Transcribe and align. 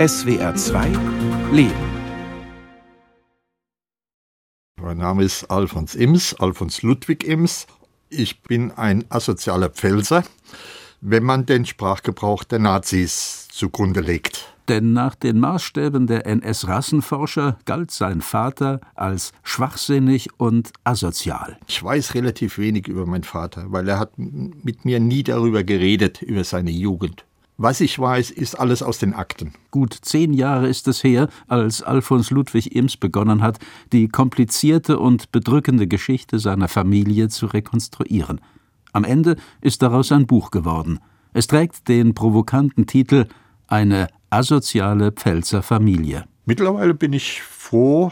SWR 0.00 0.54
2 0.54 0.92
Leben. 1.52 1.74
Mein 4.80 4.96
Name 4.96 5.24
ist 5.24 5.50
Alfons 5.50 5.94
Ims, 5.94 6.32
Alfons 6.40 6.80
Ludwig 6.80 7.22
Ims. 7.22 7.66
Ich 8.08 8.42
bin 8.42 8.70
ein 8.70 9.04
asozialer 9.10 9.68
Pfälzer, 9.68 10.22
wenn 11.02 11.22
man 11.22 11.44
den 11.44 11.66
Sprachgebrauch 11.66 12.44
der 12.44 12.60
Nazis 12.60 13.48
zugrunde 13.52 14.00
legt. 14.00 14.54
Denn 14.68 14.94
nach 14.94 15.16
den 15.16 15.38
Maßstäben 15.38 16.06
der 16.06 16.24
NS-Rassenforscher 16.26 17.58
galt 17.66 17.90
sein 17.90 18.22
Vater 18.22 18.80
als 18.94 19.32
schwachsinnig 19.42 20.30
und 20.38 20.72
asozial. 20.82 21.58
Ich 21.66 21.84
weiß 21.84 22.14
relativ 22.14 22.56
wenig 22.56 22.88
über 22.88 23.04
meinen 23.04 23.24
Vater, 23.24 23.66
weil 23.68 23.86
er 23.86 23.98
hat 23.98 24.12
mit 24.16 24.86
mir 24.86 24.98
nie 24.98 25.24
darüber 25.24 25.62
geredet, 25.62 26.22
über 26.22 26.44
seine 26.44 26.70
Jugend. 26.70 27.26
Was 27.62 27.82
ich 27.82 27.98
weiß, 27.98 28.30
ist 28.30 28.54
alles 28.54 28.82
aus 28.82 28.96
den 28.96 29.12
Akten. 29.12 29.52
Gut 29.70 29.94
zehn 30.00 30.32
Jahre 30.32 30.66
ist 30.66 30.88
es 30.88 31.04
her, 31.04 31.28
als 31.46 31.82
Alfons 31.82 32.30
Ludwig 32.30 32.74
Ims 32.74 32.96
begonnen 32.96 33.42
hat, 33.42 33.58
die 33.92 34.08
komplizierte 34.08 34.98
und 34.98 35.30
bedrückende 35.30 35.86
Geschichte 35.86 36.38
seiner 36.38 36.68
Familie 36.68 37.28
zu 37.28 37.44
rekonstruieren. 37.44 38.40
Am 38.94 39.04
Ende 39.04 39.36
ist 39.60 39.82
daraus 39.82 40.10
ein 40.10 40.26
Buch 40.26 40.50
geworden. 40.50 41.00
Es 41.34 41.48
trägt 41.48 41.88
den 41.88 42.14
provokanten 42.14 42.86
Titel 42.86 43.26
Eine 43.66 44.08
asoziale 44.30 45.12
Pfälzer 45.12 45.62
Familie. 45.62 46.24
Mittlerweile 46.46 46.94
bin 46.94 47.12
ich 47.12 47.42
froh, 47.42 48.10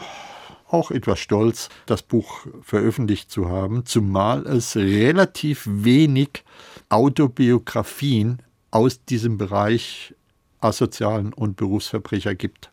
auch 0.67 0.91
etwas 0.91 1.17
stolz, 1.17 1.69
das 1.87 2.03
Buch 2.03 2.45
veröffentlicht 2.61 3.31
zu 3.31 3.49
haben, 3.49 3.83
zumal 3.83 4.45
es 4.45 4.75
relativ 4.75 5.67
wenig 5.67 6.43
Autobiografien 6.89 8.43
aus 8.71 9.03
diesem 9.05 9.37
Bereich 9.37 10.15
asozialen 10.61 11.33
und 11.33 11.55
Berufsverbrecher 11.55 12.35
gibt. 12.35 12.71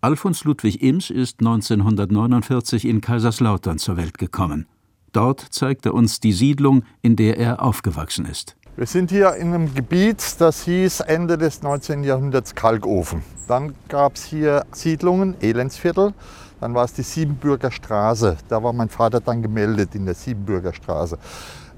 Alfons 0.00 0.44
Ludwig 0.44 0.82
Ims 0.82 1.10
ist 1.10 1.40
1949 1.40 2.84
in 2.84 3.00
Kaiserslautern 3.00 3.78
zur 3.78 3.96
Welt 3.96 4.18
gekommen. 4.18 4.66
Dort 5.12 5.40
zeigt 5.40 5.86
er 5.86 5.94
uns 5.94 6.20
die 6.20 6.32
Siedlung, 6.32 6.84
in 7.02 7.16
der 7.16 7.38
er 7.38 7.62
aufgewachsen 7.62 8.26
ist. 8.26 8.56
Wir 8.74 8.86
sind 8.86 9.10
hier 9.10 9.34
in 9.34 9.52
einem 9.52 9.74
Gebiet, 9.74 10.40
das 10.40 10.64
hieß 10.64 11.00
Ende 11.00 11.36
des 11.36 11.62
19. 11.62 12.04
Jahrhunderts 12.04 12.54
Kalkofen. 12.54 13.22
Dann 13.46 13.74
gab 13.88 14.16
es 14.16 14.24
hier 14.24 14.64
Siedlungen, 14.72 15.36
Elendsviertel. 15.42 16.14
Dann 16.58 16.74
war 16.74 16.84
es 16.84 16.94
die 16.94 17.02
Siebenbürger 17.02 17.70
Straße. 17.70 18.38
Da 18.48 18.62
war 18.62 18.72
mein 18.72 18.88
Vater 18.88 19.20
dann 19.20 19.42
gemeldet 19.42 19.94
in 19.94 20.06
der 20.06 20.14
Siebenbürger 20.14 20.72
Straße. 20.72 21.18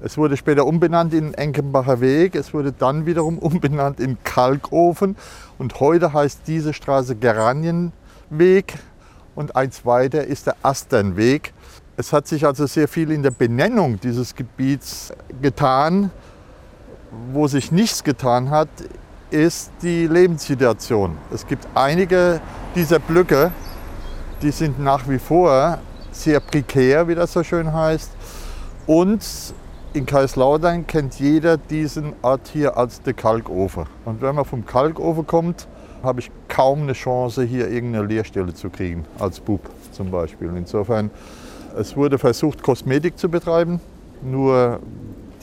Es 0.01 0.17
wurde 0.17 0.37
später 0.37 0.65
umbenannt 0.65 1.13
in 1.13 1.33
Enkenbacher 1.33 2.01
Weg. 2.01 2.35
Es 2.35 2.53
wurde 2.53 2.71
dann 2.71 3.05
wiederum 3.05 3.37
umbenannt 3.39 3.99
in 3.99 4.17
Kalkofen. 4.23 5.15
Und 5.57 5.79
heute 5.79 6.13
heißt 6.13 6.41
diese 6.47 6.73
Straße 6.73 7.15
Geranienweg. 7.15 8.73
Und 9.35 9.55
eins 9.55 9.85
weiter 9.85 10.25
ist 10.25 10.47
der 10.47 10.55
Asternweg. 10.61 11.53
Es 11.97 12.13
hat 12.13 12.27
sich 12.27 12.45
also 12.45 12.65
sehr 12.65 12.87
viel 12.87 13.11
in 13.11 13.23
der 13.23 13.31
Benennung 13.31 13.99
dieses 13.99 14.35
Gebiets 14.35 15.13
getan. 15.41 16.11
Wo 17.31 17.47
sich 17.47 17.71
nichts 17.71 18.03
getan 18.03 18.49
hat, 18.49 18.67
ist 19.29 19.71
die 19.81 20.07
Lebenssituation. 20.07 21.17
Es 21.33 21.47
gibt 21.47 21.65
einige 21.73 22.41
dieser 22.75 22.99
Blöcke, 22.99 23.51
die 24.41 24.51
sind 24.51 24.79
nach 24.79 25.07
wie 25.07 25.19
vor 25.19 25.79
sehr 26.11 26.39
prekär, 26.39 27.07
wie 27.07 27.15
das 27.15 27.33
so 27.33 27.43
schön 27.43 27.71
heißt. 27.73 28.11
Und 28.85 29.23
in 29.95 30.05
Kaiserslautern 30.05 30.85
kennt 30.87 31.19
jeder 31.19 31.57
diesen 31.57 32.13
Ort 32.21 32.49
hier 32.51 32.77
als 32.77 33.01
der 33.01 33.13
Kalkofen. 33.13 33.85
Und 34.03 34.21
wenn 34.21 34.35
man 34.35 34.43
vom 34.43 34.65
Kalkofen 34.65 35.25
kommt, 35.25 35.67
habe 36.03 36.19
ich 36.19 36.29
kaum 36.49 36.81
eine 36.81 36.93
Chance, 36.93 37.43
hier 37.43 37.69
irgendeine 37.69 38.05
Lehrstelle 38.05 38.53
zu 38.53 38.69
kriegen, 38.69 39.05
als 39.19 39.39
Bub 39.39 39.61
zum 39.93 40.11
Beispiel. 40.11 40.51
Insofern, 40.55 41.09
es 41.77 41.95
wurde 41.95 42.17
versucht, 42.17 42.61
Kosmetik 42.61 43.17
zu 43.17 43.29
betreiben, 43.29 43.79
nur 44.21 44.81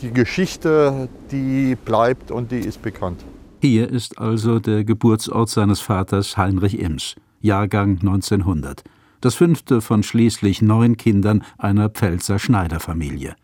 die 0.03 0.13
Geschichte, 0.13 1.09
die 1.31 1.75
bleibt 1.75 2.31
und 2.31 2.51
die 2.51 2.61
ist 2.61 2.83
bekannt. 2.83 3.25
Hier 3.61 3.89
ist 3.89 4.19
also 4.19 4.59
der 4.59 4.85
Geburtsort 4.85 5.49
seines 5.49 5.81
Vaters 5.81 6.37
Heinrich 6.37 6.79
Ims, 6.79 7.15
Jahrgang 7.41 7.99
1900, 8.01 8.85
das 9.23 9.35
fünfte 9.35 9.81
von 9.81 10.03
schließlich 10.03 10.61
neun 10.61 10.99
Kindern 10.99 11.43
einer 11.57 11.89
Pfälzer 11.89 12.39
Schneiderfamilie. 12.39 13.35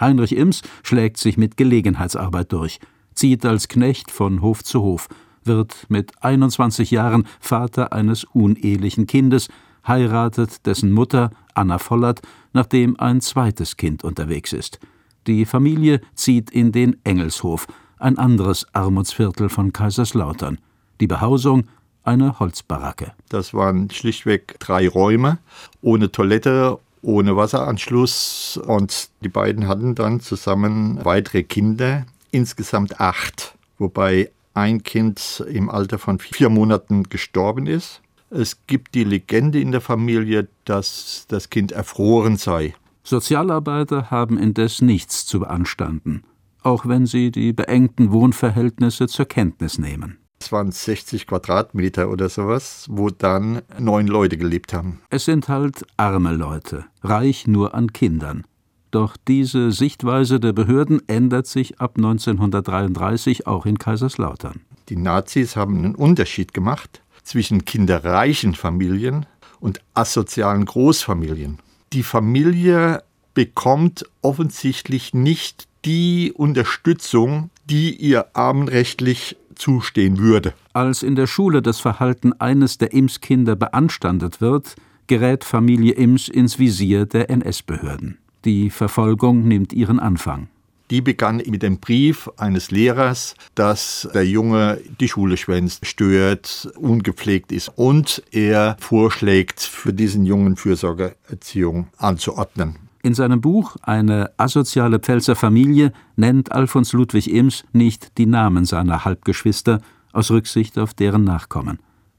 Heinrich 0.00 0.36
Ims 0.36 0.62
schlägt 0.82 1.18
sich 1.18 1.36
mit 1.36 1.56
Gelegenheitsarbeit 1.56 2.52
durch, 2.52 2.80
zieht 3.14 3.44
als 3.44 3.68
Knecht 3.68 4.10
von 4.10 4.40
Hof 4.40 4.64
zu 4.64 4.82
Hof, 4.82 5.08
wird 5.44 5.86
mit 5.88 6.12
21 6.22 6.90
Jahren 6.90 7.26
Vater 7.38 7.92
eines 7.92 8.24
unehelichen 8.24 9.06
Kindes, 9.06 9.48
heiratet 9.86 10.66
dessen 10.66 10.92
Mutter, 10.92 11.30
Anna 11.54 11.78
Vollert, 11.78 12.20
nachdem 12.52 12.98
ein 12.98 13.20
zweites 13.20 13.76
Kind 13.76 14.04
unterwegs 14.04 14.52
ist. 14.52 14.78
Die 15.26 15.44
Familie 15.44 16.00
zieht 16.14 16.50
in 16.50 16.72
den 16.72 16.96
Engelshof, 17.04 17.66
ein 17.98 18.18
anderes 18.18 18.66
Armutsviertel 18.72 19.48
von 19.48 19.72
Kaiserslautern. 19.72 20.58
Die 21.00 21.06
Behausung 21.06 21.64
eine 22.02 22.38
Holzbaracke. 22.38 23.12
Das 23.28 23.52
waren 23.52 23.90
schlichtweg 23.90 24.58
drei 24.58 24.88
Räume 24.88 25.38
ohne 25.82 26.10
Toilette, 26.10 26.78
ohne 27.02 27.36
Wasseranschluss 27.36 28.60
und 28.66 29.08
die 29.22 29.28
beiden 29.28 29.68
hatten 29.68 29.94
dann 29.94 30.20
zusammen 30.20 31.04
weitere 31.04 31.42
Kinder, 31.42 32.06
insgesamt 32.30 33.00
acht, 33.00 33.54
wobei 33.78 34.30
ein 34.54 34.82
Kind 34.82 35.44
im 35.48 35.70
Alter 35.70 35.98
von 35.98 36.18
vier 36.18 36.48
Monaten 36.48 37.04
gestorben 37.04 37.66
ist. 37.66 38.00
Es 38.30 38.58
gibt 38.66 38.94
die 38.94 39.04
Legende 39.04 39.60
in 39.60 39.72
der 39.72 39.80
Familie, 39.80 40.48
dass 40.64 41.24
das 41.28 41.50
Kind 41.50 41.72
erfroren 41.72 42.36
sei. 42.36 42.74
Sozialarbeiter 43.02 44.10
haben 44.10 44.38
indes 44.38 44.82
nichts 44.82 45.26
zu 45.26 45.40
beanstanden, 45.40 46.22
auch 46.62 46.86
wenn 46.86 47.06
sie 47.06 47.30
die 47.30 47.52
beengten 47.52 48.12
Wohnverhältnisse 48.12 49.08
zur 49.08 49.24
Kenntnis 49.24 49.78
nehmen. 49.78 50.19
Es 50.42 50.52
waren 50.52 50.72
60 50.72 51.26
Quadratmeter 51.26 52.10
oder 52.10 52.30
sowas, 52.30 52.86
wo 52.88 53.10
dann 53.10 53.60
neun 53.78 54.06
Leute 54.06 54.38
gelebt 54.38 54.72
haben. 54.72 55.00
Es 55.10 55.26
sind 55.26 55.48
halt 55.48 55.84
arme 55.98 56.32
Leute, 56.32 56.86
reich 57.02 57.46
nur 57.46 57.74
an 57.74 57.92
Kindern. 57.92 58.44
Doch 58.90 59.16
diese 59.28 59.70
Sichtweise 59.70 60.40
der 60.40 60.52
Behörden 60.52 61.06
ändert 61.08 61.46
sich 61.46 61.78
ab 61.78 61.92
1933 61.96 63.46
auch 63.46 63.66
in 63.66 63.78
Kaiserslautern. 63.78 64.62
Die 64.88 64.96
Nazis 64.96 65.56
haben 65.56 65.78
einen 65.78 65.94
Unterschied 65.94 66.54
gemacht 66.54 67.02
zwischen 67.22 67.66
kinderreichen 67.66 68.54
Familien 68.54 69.26
und 69.60 69.80
asozialen 69.94 70.64
Großfamilien. 70.64 71.58
Die 71.92 72.02
Familie 72.02 73.04
bekommt 73.34 74.06
offensichtlich 74.22 75.12
nicht 75.12 75.68
die 75.84 76.32
Unterstützung, 76.34 77.50
die 77.66 77.94
ihr 77.94 78.34
armenrechtlich 78.34 79.36
zustehen 79.60 80.18
würde. 80.18 80.54
Als 80.72 81.02
in 81.02 81.14
der 81.14 81.26
Schule 81.26 81.62
das 81.62 81.80
Verhalten 81.80 82.32
eines 82.40 82.78
der 82.78 82.92
Ims-Kinder 82.92 83.56
beanstandet 83.56 84.40
wird, 84.40 84.74
gerät 85.06 85.44
Familie 85.44 85.94
Ims 85.94 86.28
ins 86.28 86.58
Visier 86.58 87.06
der 87.06 87.30
NS-Behörden. 87.30 88.18
Die 88.44 88.70
Verfolgung 88.70 89.46
nimmt 89.46 89.72
ihren 89.72 90.00
Anfang. 90.00 90.48
Die 90.90 91.02
begann 91.02 91.36
mit 91.46 91.62
dem 91.62 91.78
Brief 91.78 92.28
eines 92.36 92.72
Lehrers, 92.72 93.36
dass 93.54 94.08
der 94.12 94.26
Junge 94.26 94.80
die 94.98 95.08
Schule 95.08 95.36
schwänzt, 95.36 95.86
stört, 95.86 96.68
ungepflegt 96.76 97.52
ist 97.52 97.70
und 97.76 98.24
er 98.32 98.76
vorschlägt, 98.80 99.60
für 99.60 99.92
diesen 99.92 100.24
Jungen 100.24 100.56
Fürsorgeerziehung 100.56 101.86
anzuordnen. 101.96 102.89
In 103.02 103.14
seinem 103.14 103.40
Buch 103.40 103.76
Eine 103.82 104.30
asoziale 104.36 104.98
Pfälzer 104.98 105.34
Familie 105.34 105.92
nennt 106.16 106.52
Alfons 106.52 106.92
Ludwig 106.92 107.30
Ims 107.32 107.64
nicht 107.72 108.18
die 108.18 108.26
Namen 108.26 108.66
seiner 108.66 109.06
Halbgeschwister 109.06 109.80
aus 110.12 110.30
Rücksicht 110.30 110.78
auf 110.78 110.92
deren 110.92 111.24
Nachkommen. 111.24 111.78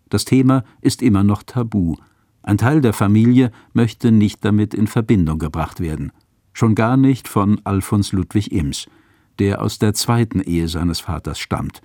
Das 0.10 0.26
Thema 0.26 0.64
ist 0.82 1.04
immer 1.04 1.24
noch 1.24 1.44
tabu. 1.44 1.98
Ein 2.42 2.58
Teil 2.58 2.82
der 2.82 2.94
Familie 2.94 3.52
möchte 3.74 4.12
nicht 4.12 4.44
damit 4.44 4.74
in 4.74 4.88
Verbindung 4.88 5.38
gebracht 5.38 5.80
werden. 5.80 6.12
Schon 6.54 6.74
gar 6.74 6.98
nicht 6.98 7.28
von 7.28 7.62
Alfons 7.64 8.12
Ludwig 8.12 8.52
Ims, 8.52 8.88
der 9.38 9.62
aus 9.62 9.78
der 9.78 9.94
zweiten 9.94 10.42
Ehe 10.42 10.68
seines 10.68 11.02
Vaters 11.02 11.38
stammt. 11.38 11.82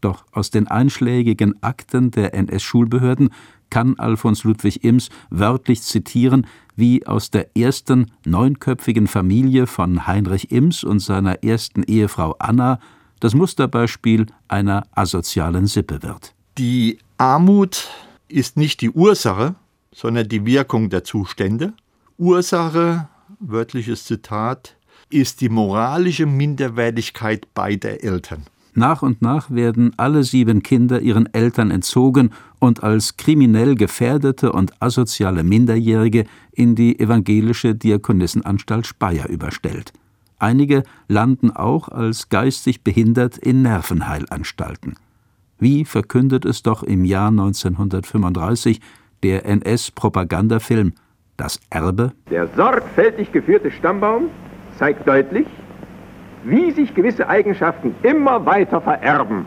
Doch 0.00 0.24
aus 0.32 0.50
den 0.50 0.66
einschlägigen 0.66 1.62
Akten 1.62 2.10
der 2.10 2.32
NS-Schulbehörden 2.32 3.28
kann 3.68 3.98
Alfons 3.98 4.44
Ludwig 4.44 4.82
Ims 4.82 5.10
wörtlich 5.30 5.82
zitieren, 5.82 6.46
wie 6.80 7.06
aus 7.06 7.30
der 7.30 7.56
ersten 7.56 8.10
neunköpfigen 8.24 9.06
Familie 9.06 9.68
von 9.68 10.08
Heinrich 10.08 10.50
Ims 10.50 10.82
und 10.82 10.98
seiner 10.98 11.44
ersten 11.44 11.84
Ehefrau 11.84 12.34
Anna 12.40 12.80
das 13.20 13.34
Musterbeispiel 13.34 14.26
einer 14.48 14.86
asozialen 14.92 15.66
Sippe 15.66 16.02
wird. 16.02 16.34
Die 16.58 16.98
Armut 17.18 17.88
ist 18.28 18.56
nicht 18.56 18.80
die 18.80 18.90
Ursache, 18.90 19.54
sondern 19.94 20.28
die 20.28 20.44
Wirkung 20.46 20.90
der 20.90 21.04
Zustände. 21.04 21.74
Ursache, 22.18 23.08
wörtliches 23.38 24.04
Zitat, 24.04 24.76
ist 25.10 25.40
die 25.40 25.48
moralische 25.48 26.26
Minderwertigkeit 26.26 27.52
beider 27.54 28.02
Eltern. 28.02 28.46
Nach 28.74 29.02
und 29.02 29.20
nach 29.20 29.50
werden 29.50 29.92
alle 29.96 30.22
sieben 30.22 30.62
Kinder 30.62 31.00
ihren 31.00 31.32
Eltern 31.34 31.70
entzogen 31.70 32.30
und 32.58 32.82
als 32.82 33.16
kriminell 33.16 33.74
gefährdete 33.74 34.52
und 34.52 34.72
asoziale 34.80 35.42
Minderjährige 35.42 36.24
in 36.52 36.74
die 36.74 36.98
evangelische 37.00 37.74
Diakonissenanstalt 37.74 38.86
Speyer 38.86 39.28
überstellt. 39.28 39.92
Einige 40.38 40.84
landen 41.08 41.50
auch 41.50 41.88
als 41.88 42.28
geistig 42.28 42.82
behindert 42.82 43.36
in 43.36 43.62
Nervenheilanstalten. 43.62 44.94
Wie 45.58 45.84
verkündet 45.84 46.46
es 46.46 46.62
doch 46.62 46.82
im 46.82 47.04
Jahr 47.04 47.28
1935 47.28 48.80
der 49.22 49.44
NS-Propagandafilm 49.44 50.94
Das 51.36 51.60
Erbe? 51.68 52.12
Der 52.30 52.48
sorgfältig 52.56 53.32
geführte 53.32 53.70
Stammbaum 53.70 54.30
zeigt 54.78 55.06
deutlich, 55.06 55.46
wie 56.44 56.70
sich 56.70 56.94
gewisse 56.94 57.28
Eigenschaften 57.28 57.94
immer 58.02 58.44
weiter 58.44 58.80
vererben. 58.80 59.46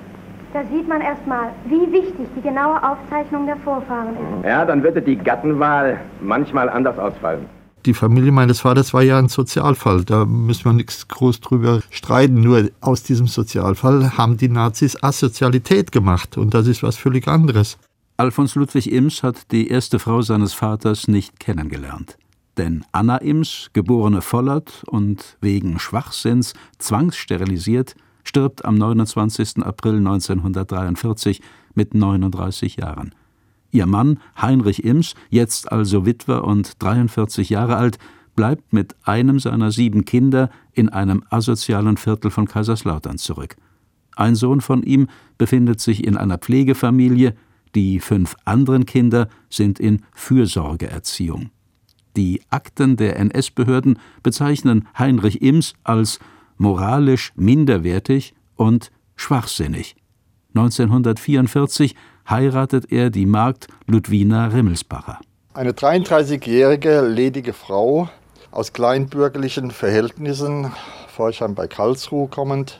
Da 0.53 0.63
sieht 0.71 0.87
man 0.87 1.01
erstmal, 1.01 1.49
wie 1.65 1.91
wichtig 1.91 2.27
die 2.35 2.41
genaue 2.41 2.77
Aufzeichnung 2.83 3.47
der 3.47 3.57
Vorfahren 3.57 4.09
ist. 4.09 4.45
Ja, 4.45 4.63
dann 4.65 4.83
würde 4.83 5.01
die 5.01 5.15
Gattenwahl 5.15 5.99
manchmal 6.21 6.69
anders 6.69 6.99
ausfallen. 6.99 7.45
Die 7.85 7.93
Familie 7.93 8.31
meines 8.31 8.61
Vaters 8.61 8.93
war 8.93 9.01
ja 9.01 9.17
ein 9.17 9.27
Sozialfall. 9.27 10.05
Da 10.05 10.25
müssen 10.25 10.65
wir 10.65 10.73
nichts 10.73 11.07
groß 11.07 11.41
drüber 11.41 11.81
streiten. 11.89 12.39
Nur 12.39 12.69
aus 12.79 13.03
diesem 13.03 13.27
Sozialfall 13.27 14.15
haben 14.17 14.37
die 14.37 14.47
Nazis 14.47 15.01
Asozialität 15.03 15.91
gemacht. 15.91 16.37
Und 16.37 16.53
das 16.53 16.67
ist 16.67 16.83
was 16.83 16.95
völlig 16.95 17.27
anderes. 17.27 17.77
Alfons 18.15 18.55
Ludwig 18.55 18.91
Ims 18.91 19.23
hat 19.23 19.51
die 19.51 19.67
erste 19.67 19.99
Frau 19.99 20.21
seines 20.21 20.53
Vaters 20.53 21.07
nicht 21.07 21.39
kennengelernt. 21.39 22.17
Denn 22.57 22.85
Anna 22.91 23.17
Ims, 23.17 23.69
geborene 23.73 24.21
Vollert 24.21 24.83
und 24.85 25.37
wegen 25.41 25.79
Schwachsinns 25.79 26.53
zwangssterilisiert, 26.77 27.95
stirbt 28.23 28.63
am 28.65 28.75
29. 28.75 29.63
April 29.63 29.97
1943 29.97 31.41
mit 31.73 31.93
39 31.93 32.77
Jahren. 32.77 33.15
Ihr 33.71 33.87
Mann, 33.87 34.19
Heinrich 34.39 34.83
Ims, 34.83 35.15
jetzt 35.29 35.71
also 35.71 36.05
Witwer 36.05 36.43
und 36.43 36.81
43 36.81 37.49
Jahre 37.49 37.75
alt, 37.75 37.97
bleibt 38.35 38.71
mit 38.71 38.95
einem 39.03 39.39
seiner 39.39 39.71
sieben 39.71 40.05
Kinder 40.05 40.49
in 40.73 40.89
einem 40.89 41.23
asozialen 41.29 41.97
Viertel 41.97 42.31
von 42.31 42.47
Kaiserslautern 42.47 43.17
zurück. 43.17 43.55
Ein 44.15 44.35
Sohn 44.35 44.61
von 44.61 44.83
ihm 44.83 45.07
befindet 45.37 45.79
sich 45.79 46.03
in 46.03 46.17
einer 46.17 46.37
Pflegefamilie, 46.37 47.35
die 47.73 47.99
fünf 47.99 48.35
anderen 48.45 48.85
Kinder 48.85 49.27
sind 49.49 49.79
in 49.79 50.03
Fürsorgeerziehung. 50.13 51.49
Die 52.15 52.41
Akten 52.49 52.95
der 52.95 53.17
NS-Behörden 53.17 53.99
bezeichnen 54.21 54.87
Heinrich 54.97 55.41
Ims 55.41 55.73
als 55.83 56.19
moralisch 56.57 57.33
minderwertig 57.35 58.33
und 58.55 58.91
schwachsinnig. 59.15 59.95
1944 60.55 61.95
heiratet 62.29 62.91
er 62.91 63.09
die 63.09 63.25
Magd 63.25 63.67
Ludwina 63.87 64.47
Rimmelsbacher. 64.47 65.19
Eine 65.55 65.71
33-jährige 65.71 67.01
ledige 67.01 67.53
Frau 67.53 68.09
aus 68.51 68.73
kleinbürgerlichen 68.73 69.71
Verhältnissen, 69.71 70.71
Forschheim 71.07 71.55
bei 71.55 71.67
Karlsruhe 71.67 72.27
kommend, 72.27 72.79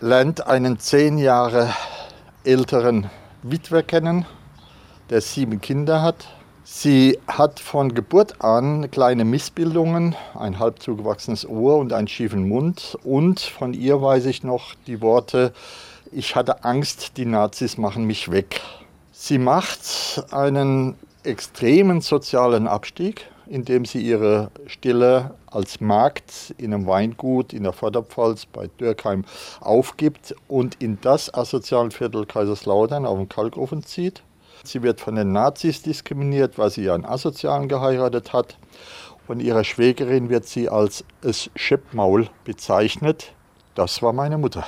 lernt 0.00 0.46
einen 0.46 0.78
zehn 0.78 1.18
Jahre 1.18 1.70
älteren 2.44 3.10
Witwer 3.42 3.82
kennen, 3.82 4.24
der 5.10 5.20
sieben 5.20 5.60
Kinder 5.60 6.02
hat. 6.02 6.35
Sie 6.68 7.16
hat 7.28 7.60
von 7.60 7.94
Geburt 7.94 8.42
an 8.42 8.90
kleine 8.90 9.24
Missbildungen, 9.24 10.16
ein 10.34 10.58
halb 10.58 10.82
zugewachsenes 10.82 11.48
Ohr 11.48 11.78
und 11.78 11.92
einen 11.92 12.08
schiefen 12.08 12.48
Mund. 12.48 12.98
Und 13.04 13.38
von 13.38 13.72
ihr 13.72 14.02
weiß 14.02 14.26
ich 14.26 14.42
noch 14.42 14.74
die 14.88 15.00
Worte, 15.00 15.52
ich 16.10 16.34
hatte 16.34 16.64
Angst, 16.64 17.18
die 17.18 17.24
Nazis 17.24 17.78
machen 17.78 18.04
mich 18.04 18.32
weg. 18.32 18.60
Sie 19.12 19.38
macht 19.38 20.24
einen 20.32 20.96
extremen 21.22 22.00
sozialen 22.00 22.66
Abstieg, 22.66 23.28
indem 23.46 23.84
sie 23.84 24.00
ihre 24.00 24.50
Stille 24.66 25.34
als 25.46 25.80
Magd 25.80 26.52
in 26.58 26.74
einem 26.74 26.88
Weingut 26.88 27.52
in 27.52 27.62
der 27.62 27.74
Vorderpfalz 27.74 28.44
bei 28.44 28.66
Dürkheim 28.80 29.24
aufgibt 29.60 30.34
und 30.48 30.82
in 30.82 30.98
das 31.00 31.32
Asozialviertel 31.32 32.26
Kaiserslautern 32.26 33.06
auf 33.06 33.18
den 33.18 33.28
Kalkofen 33.28 33.84
zieht. 33.84 34.24
Sie 34.66 34.82
wird 34.82 35.00
von 35.00 35.14
den 35.14 35.32
Nazis 35.32 35.82
diskriminiert, 35.82 36.58
weil 36.58 36.70
sie 36.70 36.90
einen 36.90 37.04
Asozialen 37.04 37.68
geheiratet 37.68 38.32
hat. 38.32 38.58
Von 39.26 39.40
ihrer 39.40 39.64
Schwägerin 39.64 40.28
wird 40.28 40.46
sie 40.46 40.68
als 40.68 41.04
das 41.20 41.50
Scheppmaul 41.56 42.28
bezeichnet. 42.44 43.32
Das 43.74 44.02
war 44.02 44.12
meine 44.12 44.38
Mutter. 44.38 44.64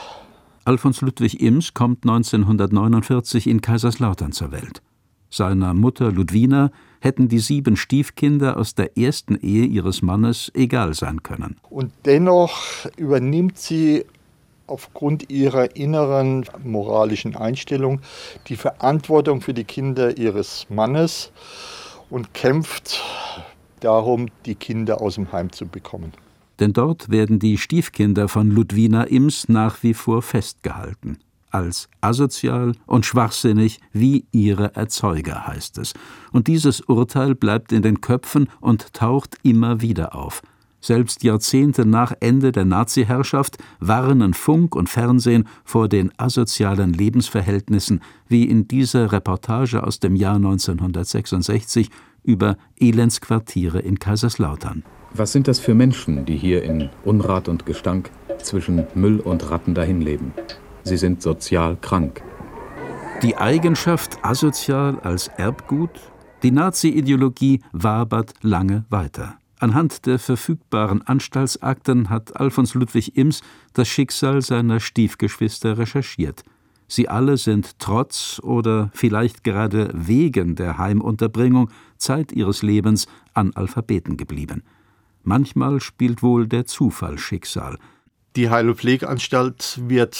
Alfons 0.64 1.00
Ludwig 1.00 1.40
Ims 1.40 1.72
kommt 1.74 2.04
1949 2.04 3.46
in 3.46 3.60
Kaiserslautern 3.60 4.32
zur 4.32 4.52
Welt. 4.52 4.82
Seiner 5.30 5.74
Mutter 5.74 6.10
Ludwina 6.10 6.70
hätten 7.00 7.28
die 7.28 7.38
sieben 7.38 7.76
Stiefkinder 7.76 8.56
aus 8.56 8.74
der 8.74 8.96
ersten 8.98 9.36
Ehe 9.36 9.64
ihres 9.64 10.02
Mannes 10.02 10.50
egal 10.54 10.94
sein 10.94 11.22
können. 11.22 11.56
Und 11.70 11.92
dennoch 12.04 12.86
übernimmt 12.96 13.58
sie 13.58 14.04
aufgrund 14.68 15.30
ihrer 15.30 15.76
inneren 15.76 16.44
moralischen 16.62 17.36
Einstellung 17.36 18.00
die 18.46 18.56
Verantwortung 18.56 19.40
für 19.40 19.54
die 19.54 19.64
Kinder 19.64 20.16
ihres 20.16 20.66
Mannes 20.68 21.32
und 22.10 22.34
kämpft 22.34 23.02
darum, 23.80 24.28
die 24.46 24.54
Kinder 24.54 25.00
aus 25.00 25.16
dem 25.16 25.32
Heim 25.32 25.52
zu 25.52 25.66
bekommen. 25.66 26.12
Denn 26.60 26.72
dort 26.72 27.08
werden 27.08 27.38
die 27.38 27.56
Stiefkinder 27.56 28.28
von 28.28 28.50
Ludwina 28.50 29.04
Ims 29.04 29.48
nach 29.48 29.82
wie 29.82 29.94
vor 29.94 30.22
festgehalten. 30.22 31.18
Als 31.50 31.88
asozial 32.00 32.72
und 32.86 33.06
schwachsinnig 33.06 33.80
wie 33.92 34.26
ihre 34.32 34.74
Erzeuger, 34.74 35.46
heißt 35.46 35.78
es. 35.78 35.94
Und 36.32 36.46
dieses 36.46 36.80
Urteil 36.82 37.34
bleibt 37.34 37.72
in 37.72 37.82
den 37.82 38.00
Köpfen 38.00 38.50
und 38.60 38.92
taucht 38.92 39.36
immer 39.42 39.80
wieder 39.80 40.14
auf. 40.14 40.42
Selbst 40.80 41.24
Jahrzehnte 41.24 41.84
nach 41.84 42.12
Ende 42.20 42.52
der 42.52 42.64
Nazi-Herrschaft 42.64 43.58
warnen 43.80 44.32
Funk 44.32 44.76
und 44.76 44.88
Fernsehen 44.88 45.48
vor 45.64 45.88
den 45.88 46.12
asozialen 46.18 46.92
Lebensverhältnissen, 46.92 48.00
wie 48.28 48.44
in 48.44 48.68
dieser 48.68 49.10
Reportage 49.10 49.82
aus 49.82 49.98
dem 49.98 50.14
Jahr 50.14 50.36
1966 50.36 51.90
über 52.22 52.56
Elendsquartiere 52.78 53.80
in 53.80 53.98
Kaiserslautern. 53.98 54.84
Was 55.14 55.32
sind 55.32 55.48
das 55.48 55.58
für 55.58 55.74
Menschen, 55.74 56.26
die 56.26 56.36
hier 56.36 56.62
in 56.62 56.90
Unrat 57.04 57.48
und 57.48 57.66
Gestank 57.66 58.10
zwischen 58.38 58.86
Müll 58.94 59.20
und 59.20 59.50
Ratten 59.50 59.74
dahinleben? 59.74 60.32
Sie 60.84 60.96
sind 60.96 61.22
sozial 61.22 61.76
krank. 61.76 62.22
Die 63.22 63.36
Eigenschaft 63.36 64.18
asozial 64.22 65.00
als 65.00 65.28
Erbgut? 65.28 65.90
Die 66.44 66.52
Nazi-Ideologie 66.52 67.62
wabert 67.72 68.34
lange 68.42 68.84
weiter. 68.90 69.37
Anhand 69.60 70.06
der 70.06 70.18
verfügbaren 70.18 71.02
Anstaltsakten 71.02 72.10
hat 72.10 72.36
Alfons 72.36 72.74
Ludwig 72.74 73.16
Ims 73.16 73.42
das 73.72 73.88
Schicksal 73.88 74.40
seiner 74.40 74.78
Stiefgeschwister 74.78 75.78
recherchiert. 75.78 76.44
Sie 76.86 77.08
alle 77.08 77.36
sind 77.36 77.78
trotz 77.78 78.40
oder 78.42 78.90
vielleicht 78.94 79.44
gerade 79.44 79.90
wegen 79.92 80.54
der 80.54 80.78
Heimunterbringung 80.78 81.70
Zeit 81.98 82.32
ihres 82.32 82.62
Lebens 82.62 83.06
Analphabeten 83.34 84.16
geblieben. 84.16 84.62
Manchmal 85.22 85.80
spielt 85.80 86.22
wohl 86.22 86.46
der 86.46 86.64
Zufall 86.64 87.18
Schicksal. 87.18 87.78
Die 88.36 88.48
Heil- 88.48 88.70
und 88.70 88.76
Pflegeanstalt 88.76 89.80
wird 89.88 90.14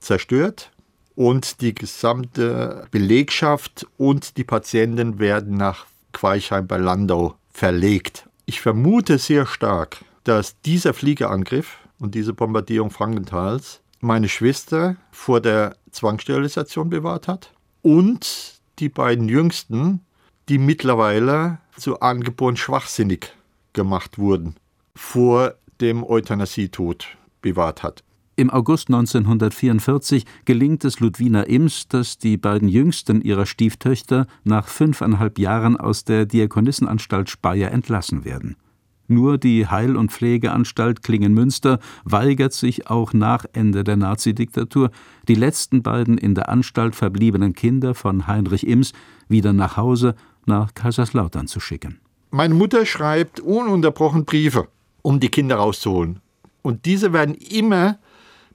zerstört 0.00 0.72
und 1.14 1.60
die 1.60 1.74
gesamte 1.74 2.86
Belegschaft 2.90 3.86
und 3.98 4.36
die 4.36 4.44
Patienten 4.44 5.18
werden 5.18 5.56
nach 5.56 5.86
Queichheim 6.12 6.66
bei 6.66 6.78
Landau 6.78 7.36
verlegt. 7.52 8.27
Ich 8.48 8.62
vermute 8.62 9.18
sehr 9.18 9.44
stark, 9.44 10.02
dass 10.24 10.58
dieser 10.62 10.94
Fliegerangriff 10.94 11.80
und 11.98 12.14
diese 12.14 12.32
Bombardierung 12.32 12.90
Frankentals 12.90 13.82
meine 14.00 14.30
Schwester 14.30 14.96
vor 15.10 15.42
der 15.42 15.76
Zwangssterilisation 15.90 16.88
bewahrt 16.88 17.28
hat 17.28 17.52
und 17.82 18.58
die 18.78 18.88
beiden 18.88 19.28
Jüngsten, 19.28 20.00
die 20.48 20.56
mittlerweile 20.56 21.58
zu 21.76 22.00
angeboren 22.00 22.56
schwachsinnig 22.56 23.34
gemacht 23.74 24.16
wurden, 24.16 24.56
vor 24.94 25.56
dem 25.82 26.02
Euthanasietod 26.02 27.06
bewahrt 27.42 27.82
hat. 27.82 28.02
Im 28.38 28.50
August 28.50 28.86
1944 28.86 30.24
gelingt 30.44 30.84
es 30.84 31.00
Ludwina 31.00 31.42
Ims, 31.42 31.88
dass 31.88 32.18
die 32.18 32.36
beiden 32.36 32.68
jüngsten 32.68 33.20
ihrer 33.20 33.46
Stieftöchter 33.46 34.28
nach 34.44 34.68
fünfeinhalb 34.68 35.40
Jahren 35.40 35.76
aus 35.76 36.04
der 36.04 36.24
Diakonissenanstalt 36.24 37.28
Speyer 37.28 37.72
entlassen 37.72 38.24
werden. 38.24 38.54
Nur 39.08 39.38
die 39.38 39.66
Heil- 39.66 39.96
und 39.96 40.12
Pflegeanstalt 40.12 41.02
Klingenmünster 41.02 41.80
weigert 42.04 42.52
sich 42.52 42.88
auch 42.88 43.12
nach 43.12 43.44
Ende 43.54 43.82
der 43.82 43.96
Nazidiktatur, 43.96 44.92
die 45.26 45.34
letzten 45.34 45.82
beiden 45.82 46.16
in 46.16 46.36
der 46.36 46.48
Anstalt 46.48 46.94
verbliebenen 46.94 47.54
Kinder 47.54 47.96
von 47.96 48.28
Heinrich 48.28 48.64
Ims 48.64 48.92
wieder 49.26 49.52
nach 49.52 49.76
Hause 49.76 50.14
nach 50.46 50.74
Kaiserslautern 50.74 51.48
zu 51.48 51.58
schicken. 51.58 51.98
Meine 52.30 52.54
Mutter 52.54 52.86
schreibt 52.86 53.40
ununterbrochen 53.40 54.24
Briefe, 54.24 54.68
um 55.02 55.18
die 55.18 55.28
Kinder 55.28 55.56
rauszuholen. 55.56 56.20
Und 56.62 56.84
diese 56.86 57.12
werden 57.12 57.34
immer 57.34 57.98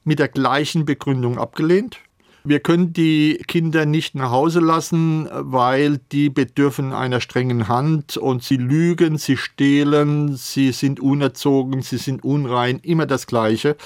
mit 0.03 0.19
der 0.19 0.27
gleichen 0.27 0.86
Begründung 0.86 1.38
abgelehnt. 1.38 2.00
Wir 2.45 2.60
können 2.60 2.91
die 2.91 3.41
Kinder 3.48 3.86
nicht 3.86 4.15
nach 4.15 4.31
Hause 4.31 4.60
lassen, 4.60 5.29
weil 5.31 6.00
die 6.12 6.29
bedürfen 6.29 6.91
einer 6.91 7.22
strengen 7.22 7.69
Hand 7.69 8.17
und 8.17 8.43
sie 8.43 8.57
lügen, 8.57 9.17
sie 9.17 9.38
stehlen, 9.38 10.36
sie 10.36 10.74
sind 10.74 11.00
unerzogen, 11.00 11.81
sie 11.81 11.98
sind 11.98 12.25
unrein, 12.25 12.79
immer 12.79 13.05
das 13.05 13.27
Gleiche. 13.27 13.77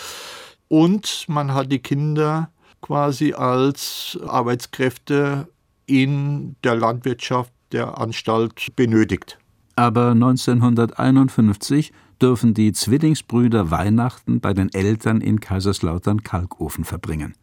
Und 0.69 1.25
man 1.27 1.53
hat 1.53 1.71
die 1.71 1.79
Kinder 1.79 2.50
quasi 2.81 3.33
als 3.33 4.17
Arbeitskräfte 4.25 5.47
in 5.86 6.55
der 6.63 6.75
Landwirtschaft 6.75 7.51
der 7.71 8.00
Anstalt 8.00 8.75
benötigt. 8.75 9.38
Aber 9.75 10.12
1951 10.12 11.93
dürfen 12.21 12.53
die 12.53 12.74
Zwillingsbrüder 12.74 13.71
Weihnachten 13.71 14.39
bei 14.39 14.53
den 14.53 14.74
Eltern 14.74 15.21
in 15.21 15.39
Kaiserslautern 15.39 16.24
Kalkofen 16.24 16.83
verbringen. 16.83 17.33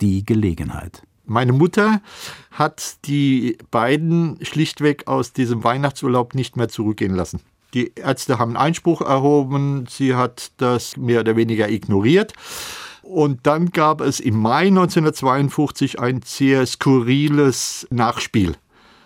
Die 0.00 0.24
Gelegenheit. 0.24 1.02
Meine 1.26 1.52
Mutter 1.52 2.02
hat 2.50 3.06
die 3.06 3.56
beiden 3.70 4.38
schlichtweg 4.42 5.06
aus 5.06 5.32
diesem 5.32 5.62
Weihnachtsurlaub 5.62 6.34
nicht 6.34 6.56
mehr 6.56 6.68
zurückgehen 6.68 7.14
lassen. 7.14 7.40
Die 7.72 7.92
Ärzte 7.94 8.38
haben 8.38 8.56
Einspruch 8.56 9.00
erhoben, 9.00 9.86
sie 9.88 10.16
hat 10.16 10.50
das 10.56 10.96
mehr 10.96 11.20
oder 11.20 11.36
weniger 11.36 11.68
ignoriert. 11.68 12.32
Und 13.02 13.46
dann 13.46 13.70
gab 13.70 14.00
es 14.00 14.20
im 14.20 14.36
Mai 14.36 14.66
1952 14.68 16.00
ein 16.00 16.20
sehr 16.24 16.66
skurriles 16.66 17.86
Nachspiel, 17.90 18.56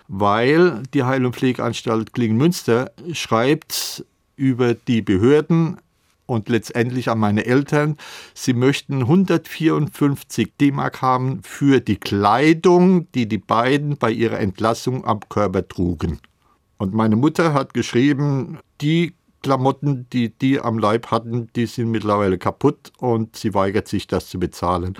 weil 0.08 0.82
die 0.94 1.04
Heil- 1.04 1.26
und 1.26 1.36
Pflegeanstalt 1.36 2.12
Klingenmünster 2.12 2.92
schreibt 3.12 4.04
über 4.36 4.74
die 4.74 5.02
Behörden 5.02 5.78
und 6.26 6.48
letztendlich 6.48 7.10
an 7.10 7.18
meine 7.18 7.44
Eltern, 7.44 7.96
sie 8.32 8.54
möchten 8.54 9.02
154 9.02 10.52
D-Mark 10.60 11.02
haben 11.02 11.42
für 11.42 11.80
die 11.80 11.96
Kleidung, 11.96 13.10
die 13.12 13.28
die 13.28 13.38
beiden 13.38 13.96
bei 13.98 14.10
ihrer 14.10 14.40
Entlassung 14.40 15.04
am 15.04 15.20
Körper 15.28 15.68
trugen. 15.68 16.20
Und 16.78 16.94
meine 16.94 17.16
Mutter 17.16 17.52
hat 17.52 17.74
geschrieben, 17.74 18.58
die 18.80 19.14
Klamotten, 19.42 20.06
die 20.10 20.30
die 20.30 20.58
am 20.58 20.78
Leib 20.78 21.10
hatten, 21.10 21.48
die 21.54 21.66
sind 21.66 21.90
mittlerweile 21.90 22.38
kaputt 22.38 22.92
und 22.98 23.36
sie 23.36 23.52
weigert 23.52 23.86
sich, 23.86 24.06
das 24.06 24.28
zu 24.28 24.40
bezahlen. 24.40 24.94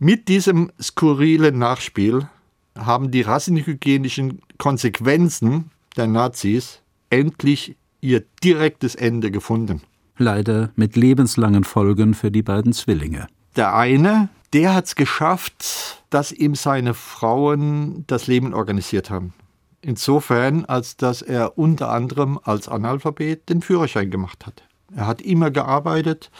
Mit 0.00 0.26
diesem 0.26 0.72
skurrilen 0.82 1.56
Nachspiel 1.56 2.28
haben 2.76 3.12
die 3.12 3.22
rassenhygienischen 3.22 4.42
Konsequenzen 4.58 5.70
der 5.96 6.08
Nazis 6.08 6.80
endlich 7.10 7.76
ihr 8.00 8.24
direktes 8.42 8.94
Ende 8.94 9.30
gefunden. 9.30 9.82
Leider 10.18 10.70
mit 10.76 10.96
lebenslangen 10.96 11.64
Folgen 11.64 12.14
für 12.14 12.30
die 12.30 12.42
beiden 12.42 12.72
Zwillinge. 12.72 13.26
Der 13.56 13.74
eine, 13.74 14.28
der 14.52 14.74
hat 14.74 14.86
es 14.86 14.94
geschafft, 14.94 16.02
dass 16.10 16.32
ihm 16.32 16.54
seine 16.54 16.94
Frauen 16.94 18.04
das 18.06 18.26
Leben 18.26 18.54
organisiert 18.54 19.10
haben. 19.10 19.34
Insofern, 19.82 20.64
als 20.64 20.96
dass 20.96 21.22
er 21.22 21.58
unter 21.58 21.90
anderem 21.90 22.40
als 22.42 22.68
Analphabet 22.68 23.48
den 23.48 23.62
Führerschein 23.62 24.10
gemacht 24.10 24.46
hat. 24.46 24.62
Er 24.94 25.06
hat 25.06 25.20
immer 25.20 25.50
gearbeitet, 25.50 26.30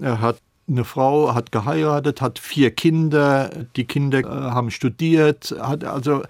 er 0.00 0.20
hat 0.20 0.40
eine 0.68 0.84
Frau, 0.84 1.34
hat 1.34 1.50
geheiratet, 1.50 2.20
hat 2.20 2.38
vier 2.38 2.70
Kinder, 2.70 3.50
die 3.76 3.84
Kinder 3.84 4.20
äh, 4.20 4.24
haben 4.24 4.70
studiert, 4.70 5.54
hat 5.58 5.84
also 5.84 6.22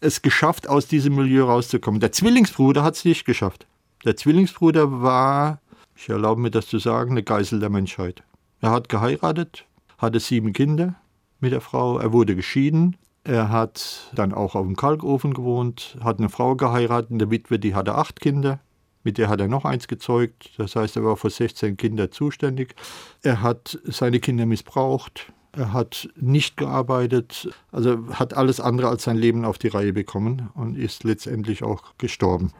es 0.00 0.22
geschafft, 0.22 0.68
aus 0.68 0.86
diesem 0.86 1.14
Milieu 1.14 1.44
rauszukommen. 1.44 2.00
Der 2.00 2.12
Zwillingsbruder 2.12 2.82
hat 2.82 2.96
es 2.96 3.04
nicht 3.04 3.24
geschafft. 3.24 3.66
Der 4.04 4.16
Zwillingsbruder 4.16 5.00
war, 5.00 5.60
ich 5.94 6.08
erlaube 6.08 6.40
mir 6.40 6.50
das 6.50 6.66
zu 6.66 6.78
sagen, 6.78 7.12
eine 7.12 7.22
Geisel 7.22 7.60
der 7.60 7.70
Menschheit. 7.70 8.24
Er 8.60 8.70
hat 8.70 8.88
geheiratet, 8.88 9.64
hatte 9.98 10.18
sieben 10.18 10.52
Kinder 10.52 10.96
mit 11.38 11.52
der 11.52 11.60
Frau, 11.60 11.98
er 11.98 12.12
wurde 12.12 12.34
geschieden, 12.34 12.96
er 13.24 13.50
hat 13.50 14.10
dann 14.14 14.34
auch 14.34 14.56
auf 14.56 14.66
dem 14.66 14.74
Kalkofen 14.74 15.34
gewohnt, 15.34 15.96
hat 16.02 16.18
eine 16.18 16.28
Frau 16.28 16.56
geheiratet, 16.56 17.12
eine 17.12 17.30
Witwe, 17.30 17.60
die 17.60 17.74
hatte 17.74 17.94
acht 17.94 18.20
Kinder. 18.20 18.58
Mit 19.04 19.18
der 19.18 19.28
hat 19.28 19.40
er 19.40 19.48
noch 19.48 19.64
eins 19.64 19.88
gezeugt. 19.88 20.50
Das 20.58 20.76
heißt, 20.76 20.96
er 20.96 21.04
war 21.04 21.16
für 21.16 21.30
16 21.30 21.76
Kinder 21.76 22.10
zuständig. 22.10 22.74
Er 23.22 23.42
hat 23.42 23.78
seine 23.84 24.20
Kinder 24.20 24.46
missbraucht. 24.46 25.32
Er 25.52 25.72
hat 25.72 26.08
nicht 26.16 26.56
gearbeitet, 26.56 27.50
also 27.72 28.08
hat 28.10 28.34
alles 28.34 28.58
andere 28.58 28.88
als 28.88 29.04
sein 29.04 29.18
Leben 29.18 29.44
auf 29.44 29.58
die 29.58 29.68
Reihe 29.68 29.92
bekommen 29.92 30.50
und 30.54 30.78
ist 30.78 31.04
letztendlich 31.04 31.62
auch 31.62 31.82
gestorben. 31.98 32.52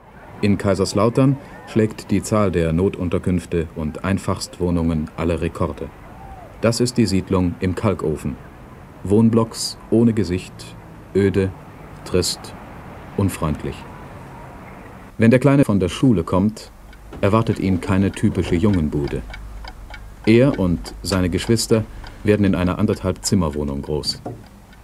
In 0.43 0.59
Kaiserslautern 0.59 1.37
schlägt 1.69 2.11
die 2.11 2.21
Zahl 2.21 2.51
der 2.51 2.73
Notunterkünfte 2.73 3.69
und 3.77 4.05
Einfachstwohnungen 4.05 5.09
alle 5.17 5.41
Rekorde. 5.41 5.89
Das 6.61 6.81
ist 6.81 6.99
die 6.99 7.07
Siedlung 7.07 7.55
im 7.61 7.77
Kalkofen. 7.77 8.37
Wohnblocks 9.05 9.79
ohne 9.91 10.13
Gesicht, 10.13 10.53
öde, 11.15 11.53
trist, 12.05 12.55
unfreundlich. 13.17 13.77
Wenn 15.17 15.31
der 15.31 15.39
Kleine 15.39 15.65
von 15.65 15.79
der 15.79 15.89
Schule 15.89 16.25
kommt, 16.25 16.73
erwartet 17.21 17.61
ihn 17.61 17.81
keine 17.81 18.11
typische 18.11 18.57
Jungenbude. 18.57 19.23
Er 20.27 20.59
und 20.59 20.93
seine 21.05 21.31
Geschwister 21.31 21.85
werden 22.25 22.45
in 22.45 22.57
einer 22.57 22.81
anderthalb 22.81 23.25
Zimmerwohnung 23.25 23.83
groß. 23.83 24.21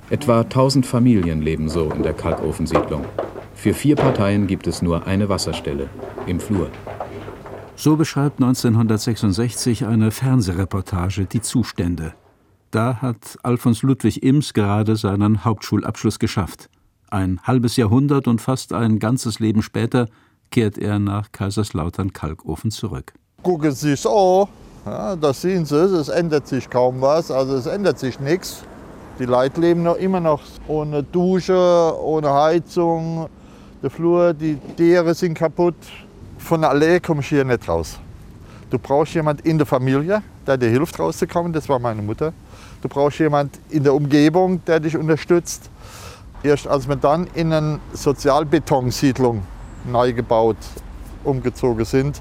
Etwa 0.08 0.42
1000 0.42 0.86
Familien 0.86 1.42
leben 1.42 1.68
so 1.68 1.90
in 1.90 2.04
der 2.04 2.12
Kalkofensiedlung. 2.12 3.04
Für 3.58 3.74
vier 3.74 3.96
Parteien 3.96 4.46
gibt 4.46 4.68
es 4.68 4.82
nur 4.82 5.08
eine 5.08 5.28
Wasserstelle 5.28 5.88
im 6.28 6.38
Flur. 6.38 6.70
So 7.74 7.96
beschreibt 7.96 8.40
1966 8.40 9.84
eine 9.84 10.12
Fernsehreportage 10.12 11.26
die 11.26 11.40
Zustände. 11.40 12.14
Da 12.70 13.02
hat 13.02 13.36
Alfons 13.42 13.82
Ludwig 13.82 14.22
Ims 14.22 14.54
gerade 14.54 14.94
seinen 14.94 15.44
Hauptschulabschluss 15.44 16.20
geschafft. 16.20 16.70
Ein 17.10 17.40
halbes 17.42 17.76
Jahrhundert 17.76 18.28
und 18.28 18.40
fast 18.40 18.72
ein 18.72 19.00
ganzes 19.00 19.40
Leben 19.40 19.62
später 19.62 20.06
kehrt 20.52 20.78
er 20.78 21.00
nach 21.00 21.32
Kaiserslautern-Kalkofen 21.32 22.70
zurück. 22.70 23.12
Gucken 23.42 23.72
Sie 23.72 23.90
es 23.90 24.06
an, 24.06 24.46
ja, 24.86 25.16
das 25.16 25.42
sehen 25.42 25.64
Sie, 25.64 25.74
es 25.74 26.08
ändert 26.08 26.46
sich 26.46 26.70
kaum 26.70 27.00
was, 27.00 27.32
also 27.32 27.56
es 27.56 27.66
ändert 27.66 27.98
sich 27.98 28.20
nichts. 28.20 28.62
Die 29.18 29.24
Leute 29.24 29.60
leben 29.60 29.82
noch 29.82 29.96
immer 29.96 30.20
noch 30.20 30.42
ohne 30.68 31.02
Dusche, 31.02 31.92
ohne 32.00 32.32
Heizung, 32.32 33.28
der 33.82 33.90
Flur, 33.90 34.34
die 34.34 34.56
Tiere 34.76 35.14
sind 35.14 35.34
kaputt. 35.34 35.76
Von 36.38 36.62
der 36.62 36.70
Allee 36.70 37.00
komme 37.00 37.20
ich 37.20 37.28
hier 37.28 37.44
nicht 37.44 37.68
raus. 37.68 37.98
Du 38.70 38.78
brauchst 38.78 39.14
jemanden 39.14 39.46
in 39.48 39.56
der 39.56 39.66
Familie, 39.66 40.22
der 40.46 40.56
dir 40.56 40.68
hilft 40.68 40.98
rauszukommen. 40.98 41.52
Das 41.52 41.68
war 41.68 41.78
meine 41.78 42.02
Mutter. 42.02 42.32
Du 42.82 42.88
brauchst 42.88 43.18
jemanden 43.18 43.58
in 43.70 43.82
der 43.82 43.94
Umgebung, 43.94 44.64
der 44.66 44.80
dich 44.80 44.96
unterstützt. 44.96 45.70
Erst 46.42 46.68
als 46.68 46.88
wir 46.88 46.96
dann 46.96 47.26
in 47.34 47.52
eine 47.52 47.80
Sozialbetonsiedlung 47.92 49.42
neu 49.90 50.12
gebaut, 50.12 50.56
umgezogen 51.24 51.84
sind, 51.84 52.20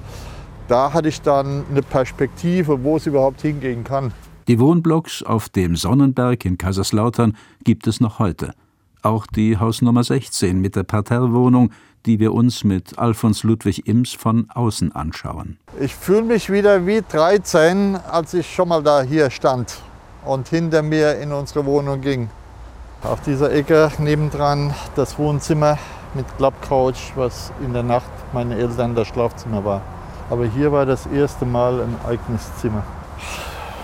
da 0.68 0.94
hatte 0.94 1.10
ich 1.10 1.22
dann 1.22 1.66
eine 1.70 1.82
Perspektive, 1.82 2.84
wo 2.84 2.98
es 2.98 3.06
überhaupt 3.06 3.42
hingehen 3.42 3.84
kann. 3.84 4.12
Die 4.48 4.60
Wohnblocks 4.60 5.24
auf 5.24 5.50
dem 5.50 5.76
Sonnenberg 5.76 6.46
in 6.46 6.58
Kaiserslautern 6.58 7.36
gibt 7.64 7.88
es 7.88 8.00
noch 8.00 8.20
heute 8.20 8.54
auch 9.08 9.26
die 9.26 9.58
Hausnummer 9.58 10.04
16 10.04 10.60
mit 10.60 10.76
der 10.76 10.84
Parterrewohnung, 10.84 11.72
die 12.06 12.20
wir 12.20 12.34
uns 12.34 12.64
mit 12.64 13.00
Alfons 13.00 13.44
Ludwig 13.44 13.88
Ims 13.88 14.14
von 14.14 14.50
außen 14.54 14.92
anschauen. 14.92 15.58
Ich 15.80 15.96
fühle 15.96 16.24
mich 16.24 16.52
wieder 16.52 16.86
wie 16.86 17.02
13, 17.02 17.98
als 18.12 18.34
ich 18.34 18.54
schon 18.54 18.70
mal 18.70 18.84
da 18.84 19.02
hier 19.02 19.30
stand 19.30 19.78
und 20.26 20.50
hinter 20.50 20.82
mir 20.82 21.18
in 21.20 21.32
unsere 21.32 21.66
Wohnung 21.66 22.02
ging. 22.02 22.30
Auf 23.02 23.22
dieser 23.22 23.52
Ecke 23.52 23.92
nebendran 24.00 24.74
das 24.96 25.18
Wohnzimmer 25.18 25.78
mit 26.14 26.26
Klappcouch, 26.38 27.14
was 27.16 27.52
in 27.64 27.74
der 27.74 27.84
Nacht 27.84 28.12
meine 28.34 28.56
Eltern 28.56 28.96
das 28.96 29.08
Schlafzimmer 29.08 29.64
war. 29.64 29.82
Aber 30.30 30.46
hier 30.46 30.72
war 30.72 30.86
das 30.86 31.06
erste 31.06 31.46
Mal 31.46 31.82
ein 31.82 31.96
eigenes 32.06 32.44
Zimmer. 32.60 32.84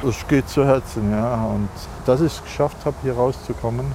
Es 0.05 0.27
geht 0.27 0.49
zu 0.49 0.65
Herzen, 0.65 1.11
ja. 1.11 1.45
Und 1.45 1.69
dass 2.05 2.19
ich 2.19 2.33
es 2.33 2.43
geschafft 2.43 2.85
habe, 2.85 2.95
hier 3.03 3.13
rauszukommen, 3.13 3.85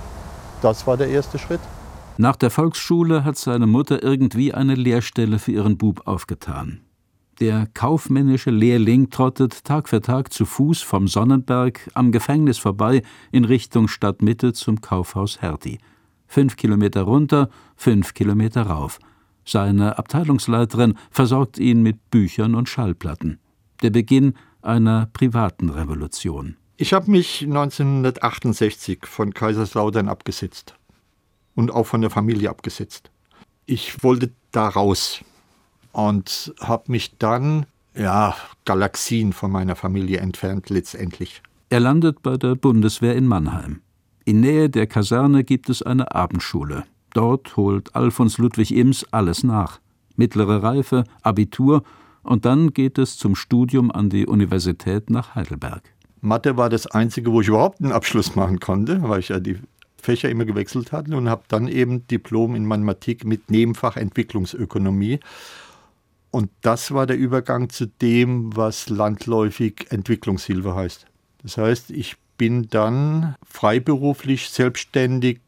das 0.62 0.86
war 0.86 0.96
der 0.96 1.08
erste 1.08 1.38
Schritt. 1.38 1.60
Nach 2.16 2.36
der 2.36 2.50
Volksschule 2.50 3.24
hat 3.24 3.38
seine 3.38 3.66
Mutter 3.66 4.02
irgendwie 4.02 4.52
eine 4.52 4.74
Lehrstelle 4.74 5.38
für 5.38 5.52
ihren 5.52 5.78
Bub 5.78 6.06
aufgetan. 6.06 6.80
Der 7.40 7.68
kaufmännische 7.72 8.50
Lehrling 8.50 9.10
trottet 9.10 9.62
Tag 9.62 9.88
für 9.88 10.00
Tag 10.00 10.32
zu 10.32 10.44
Fuß 10.44 10.82
vom 10.82 11.06
Sonnenberg 11.06 11.88
am 11.94 12.10
Gefängnis 12.10 12.58
vorbei 12.58 13.02
in 13.30 13.44
Richtung 13.44 13.86
Stadtmitte 13.86 14.52
zum 14.52 14.80
Kaufhaus 14.80 15.40
Hertie. 15.40 15.78
Fünf 16.26 16.56
Kilometer 16.56 17.02
runter, 17.02 17.48
fünf 17.76 18.12
Kilometer 18.14 18.62
rauf. 18.62 18.98
Seine 19.44 19.96
Abteilungsleiterin 19.96 20.94
versorgt 21.10 21.58
ihn 21.58 21.82
mit 21.82 22.10
Büchern 22.10 22.56
und 22.56 22.68
Schallplatten. 22.68 23.38
Der 23.82 23.90
Beginn 23.90 24.34
einer 24.60 25.06
privaten 25.12 25.70
Revolution. 25.70 26.57
Ich 26.80 26.92
habe 26.92 27.10
mich 27.10 27.42
1968 27.42 29.00
von 29.02 29.34
Kaiserslautern 29.34 30.08
abgesetzt 30.08 30.76
und 31.56 31.72
auch 31.72 31.86
von 31.86 32.02
der 32.02 32.10
Familie 32.10 32.50
abgesetzt. 32.50 33.10
Ich 33.66 34.04
wollte 34.04 34.30
da 34.52 34.68
raus 34.68 35.24
und 35.90 36.54
habe 36.60 36.92
mich 36.92 37.18
dann, 37.18 37.66
ja, 37.96 38.36
Galaxien 38.64 39.32
von 39.32 39.50
meiner 39.50 39.74
Familie 39.74 40.18
entfernt 40.18 40.70
letztendlich. 40.70 41.42
Er 41.68 41.80
landet 41.80 42.22
bei 42.22 42.36
der 42.36 42.54
Bundeswehr 42.54 43.16
in 43.16 43.26
Mannheim. 43.26 43.80
In 44.24 44.38
Nähe 44.38 44.70
der 44.70 44.86
Kaserne 44.86 45.42
gibt 45.42 45.68
es 45.70 45.82
eine 45.82 46.14
Abendschule. 46.14 46.84
Dort 47.12 47.56
holt 47.56 47.96
Alfons 47.96 48.38
Ludwig 48.38 48.70
Ims 48.70 49.04
alles 49.10 49.42
nach. 49.42 49.80
Mittlere 50.14 50.62
Reife, 50.62 51.02
Abitur 51.22 51.82
und 52.22 52.44
dann 52.44 52.72
geht 52.72 52.98
es 52.98 53.16
zum 53.16 53.34
Studium 53.34 53.90
an 53.90 54.10
die 54.10 54.28
Universität 54.28 55.10
nach 55.10 55.34
Heidelberg. 55.34 55.82
Mathe 56.20 56.56
war 56.56 56.68
das 56.68 56.86
Einzige, 56.86 57.32
wo 57.32 57.40
ich 57.40 57.48
überhaupt 57.48 57.80
einen 57.80 57.92
Abschluss 57.92 58.34
machen 58.34 58.60
konnte, 58.60 59.02
weil 59.02 59.20
ich 59.20 59.28
ja 59.28 59.40
die 59.40 59.58
Fächer 60.00 60.28
immer 60.28 60.44
gewechselt 60.44 60.92
hatte 60.92 61.16
und 61.16 61.28
habe 61.28 61.42
dann 61.48 61.68
eben 61.68 62.06
Diplom 62.06 62.54
in 62.54 62.64
Mathematik 62.66 63.24
mit 63.24 63.50
Nebenfach 63.50 63.96
Entwicklungsökonomie. 63.96 65.20
Und 66.30 66.50
das 66.60 66.92
war 66.92 67.06
der 67.06 67.16
Übergang 67.16 67.70
zu 67.70 67.86
dem, 67.86 68.54
was 68.56 68.88
landläufig 68.88 69.86
Entwicklungshilfe 69.90 70.74
heißt. 70.74 71.06
Das 71.42 71.56
heißt, 71.56 71.90
ich 71.90 72.16
bin 72.36 72.68
dann 72.68 73.34
freiberuflich, 73.44 74.50
selbstständig 74.50 75.40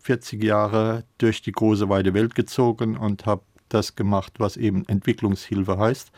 40 0.00 0.42
Jahre 0.42 1.04
durch 1.18 1.42
die 1.42 1.52
große 1.52 1.88
weite 1.88 2.14
Welt 2.14 2.34
gezogen 2.34 2.96
und 2.96 3.26
habe 3.26 3.42
das 3.68 3.94
gemacht, 3.94 4.34
was 4.38 4.56
eben 4.56 4.88
Entwicklungshilfe 4.88 5.78
heißt. 5.78 6.10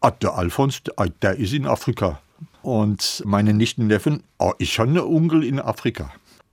Ah, 0.00 0.10
der 0.10 0.34
Alfons, 0.34 0.82
der 1.22 1.36
ist 1.36 1.52
in 1.52 1.66
Afrika. 1.66 2.20
Und 2.66 3.22
meine 3.24 3.54
Nichten 3.54 3.86
Neffen, 3.86 4.24
oh, 4.40 4.50
ich 4.58 4.80
habe 4.80 4.90
einen 4.90 4.98
Onkel 4.98 5.44
in 5.44 5.60
Afrika. 5.60 6.10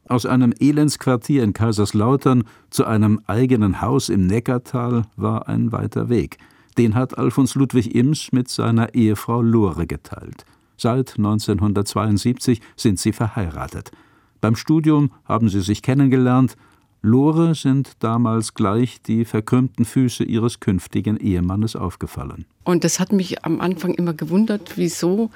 Aus 0.07 0.27
einem 0.27 0.53
Elendsquartier 0.59 1.43
in 1.43 1.53
Kaiserslautern 1.53 2.43
zu 2.69 2.85
einem 2.85 3.21
eigenen 3.25 3.81
Haus 3.81 4.09
im 4.09 4.27
Neckartal 4.27 5.07
war 5.15 5.47
ein 5.47 5.71
weiter 5.71 6.09
Weg. 6.09 6.37
Den 6.77 6.93
hat 6.93 7.17
Alfons 7.17 7.55
Ludwig 7.55 7.95
Ims 7.95 8.31
mit 8.31 8.47
seiner 8.47 8.93
Ehefrau 8.93 9.41
Lore 9.41 9.87
geteilt. 9.87 10.45
Seit 10.77 11.17
1972 11.17 12.61
sind 12.75 12.99
sie 12.99 13.11
verheiratet. 13.11 13.91
Beim 14.39 14.55
Studium 14.55 15.09
haben 15.25 15.49
sie 15.49 15.61
sich 15.61 15.81
kennengelernt 15.81 16.57
Lore 17.05 17.53
sind 17.53 17.91
damals 17.99 18.53
gleich 18.53 19.01
die 19.01 19.25
verkrümmten 19.25 19.83
Füße 19.83 20.23
ihres 20.23 20.61
künftigen 20.61 21.17
Ehemannes 21.17 21.75
aufgefallen. 21.75 22.45
Und 22.63 22.85
das 22.85 23.01
hat 23.01 23.11
mich 23.11 23.43
am 23.43 23.59
Anfang 23.59 23.93
immer 23.93 24.13
gewundert, 24.13 24.77
wieso 24.77 25.29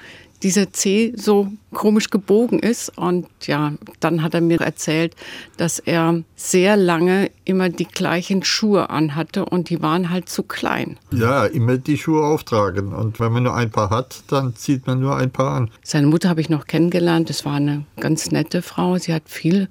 dieser 0.44 0.72
Zeh 0.72 1.14
so 1.16 1.52
komisch 1.74 2.10
gebogen 2.10 2.60
ist. 2.60 2.98
Und 2.98 3.28
ja, 3.42 3.74
dann 4.00 4.24
hat 4.24 4.34
er 4.34 4.42
mir 4.42 4.62
erzählt, 4.62 5.16
dass 5.58 5.80
er 5.80 6.24
sehr 6.36 6.78
lange 6.78 7.32
immer 7.44 7.70
die 7.70 7.88
gleichen 7.88 8.44
Schuhe 8.44 8.90
anhatte 8.90 9.46
und 9.46 9.70
die 9.70 9.82
waren 9.82 10.10
halt 10.10 10.30
zu 10.30 10.44
klein. 10.44 10.98
Ja, 11.12 11.46
immer 11.46 11.78
die 11.78 11.98
Schuhe 11.98 12.26
auftragen. 12.26 12.94
Und 12.94 13.20
wenn 13.20 13.32
man 13.32 13.44
nur 13.44 13.56
ein 13.56 13.72
paar 13.72 13.90
hat, 13.90 14.24
dann 14.28 14.56
zieht 14.56 14.88
man 14.88 15.00
nur 15.00 15.16
ein 15.16 15.32
paar 15.32 15.54
an. 15.54 15.72
Seine 15.84 16.08
Mutter 16.08 16.30
habe 16.30 16.42
ich 16.42 16.50
noch 16.50 16.66
kennengelernt. 16.66 17.30
Das 17.30 17.44
war 17.44 17.56
eine 17.56 17.86
ganz 18.00 18.32
nette 18.32 18.62
Frau. 18.62 18.98
Sie 18.98 19.14
hat 19.14 19.24
viel 19.26 19.70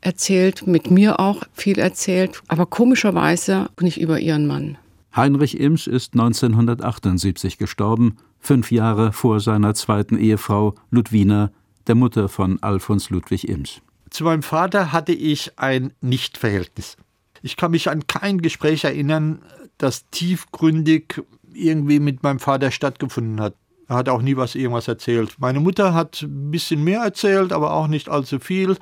erzählt, 0.00 0.66
mit 0.66 0.90
mir 0.90 1.20
auch 1.20 1.42
viel 1.52 1.78
erzählt, 1.78 2.42
aber 2.48 2.66
komischerweise 2.66 3.68
nicht 3.80 4.00
über 4.00 4.20
ihren 4.20 4.46
Mann. 4.46 4.78
Heinrich 5.14 5.58
Ims 5.58 5.86
ist 5.86 6.14
1978 6.14 7.58
gestorben, 7.58 8.16
fünf 8.38 8.70
Jahre 8.70 9.12
vor 9.12 9.40
seiner 9.40 9.74
zweiten 9.74 10.16
Ehefrau 10.18 10.74
Ludwina, 10.90 11.50
der 11.86 11.94
Mutter 11.94 12.28
von 12.28 12.62
Alfons 12.62 13.10
Ludwig 13.10 13.48
Ims. 13.48 13.80
Zu 14.10 14.24
meinem 14.24 14.42
Vater 14.42 14.92
hatte 14.92 15.12
ich 15.12 15.58
ein 15.58 15.92
Nichtverhältnis. 16.00 16.96
Ich 17.42 17.56
kann 17.56 17.72
mich 17.72 17.90
an 17.90 18.06
kein 18.06 18.40
Gespräch 18.40 18.84
erinnern, 18.84 19.40
das 19.76 20.08
tiefgründig 20.10 21.22
irgendwie 21.52 22.00
mit 22.00 22.22
meinem 22.22 22.38
Vater 22.38 22.70
stattgefunden 22.70 23.40
hat. 23.40 23.54
Er 23.88 23.96
hat 23.96 24.08
auch 24.08 24.20
nie 24.20 24.36
was 24.36 24.54
irgendwas 24.54 24.88
erzählt. 24.88 25.36
Meine 25.38 25.60
Mutter 25.60 25.94
hat 25.94 26.22
ein 26.22 26.50
bisschen 26.50 26.84
mehr 26.84 27.00
erzählt, 27.00 27.52
aber 27.52 27.72
auch 27.72 27.88
nicht 27.88 28.08
allzu 28.08 28.38
viel. 28.38 28.76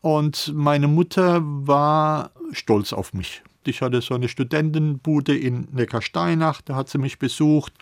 Und 0.00 0.52
meine 0.54 0.88
Mutter 0.88 1.40
war 1.42 2.30
stolz 2.52 2.92
auf 2.92 3.12
mich. 3.12 3.42
Ich 3.64 3.82
hatte 3.82 4.00
so 4.00 4.14
eine 4.14 4.28
Studentenbude 4.28 5.36
in 5.36 5.68
Neckarsteinach, 5.72 6.62
da 6.62 6.76
hat 6.76 6.88
sie 6.88 6.98
mich 6.98 7.18
besucht. 7.18 7.74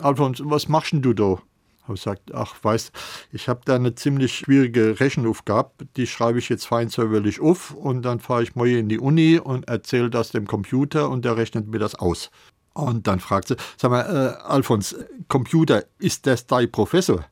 Alfons, 0.00 0.40
was 0.44 0.68
machst 0.68 0.92
denn 0.92 1.02
du 1.02 1.12
da? 1.12 1.38
Ich 1.76 1.82
habe 1.82 1.94
gesagt, 1.94 2.34
ach, 2.34 2.54
weißt, 2.62 2.92
ich 3.32 3.48
habe 3.48 3.60
da 3.66 3.74
eine 3.74 3.94
ziemlich 3.94 4.34
schwierige 4.34 4.98
Rechenaufgabe, 5.00 5.86
die 5.98 6.06
schreibe 6.06 6.38
ich 6.38 6.48
jetzt 6.48 6.64
fein 6.64 6.88
säuberlich 6.88 7.40
auf 7.40 7.72
und 7.72 8.00
dann 8.00 8.20
fahre 8.20 8.42
ich 8.42 8.54
morgen 8.54 8.78
in 8.78 8.88
die 8.88 8.98
Uni 8.98 9.38
und 9.38 9.68
erzähle 9.68 10.08
das 10.08 10.30
dem 10.30 10.46
Computer 10.46 11.10
und 11.10 11.26
der 11.26 11.36
rechnet 11.36 11.68
mir 11.68 11.78
das 11.78 11.94
aus. 11.94 12.30
Und 12.72 13.06
dann 13.06 13.20
fragt 13.20 13.48
sie, 13.48 13.56
sag 13.76 13.90
mal, 13.90 14.00
äh, 14.00 14.42
Alfons, 14.46 14.96
Computer, 15.28 15.84
ist 15.98 16.26
das 16.26 16.46
dein 16.46 16.72
Professor? 16.72 17.26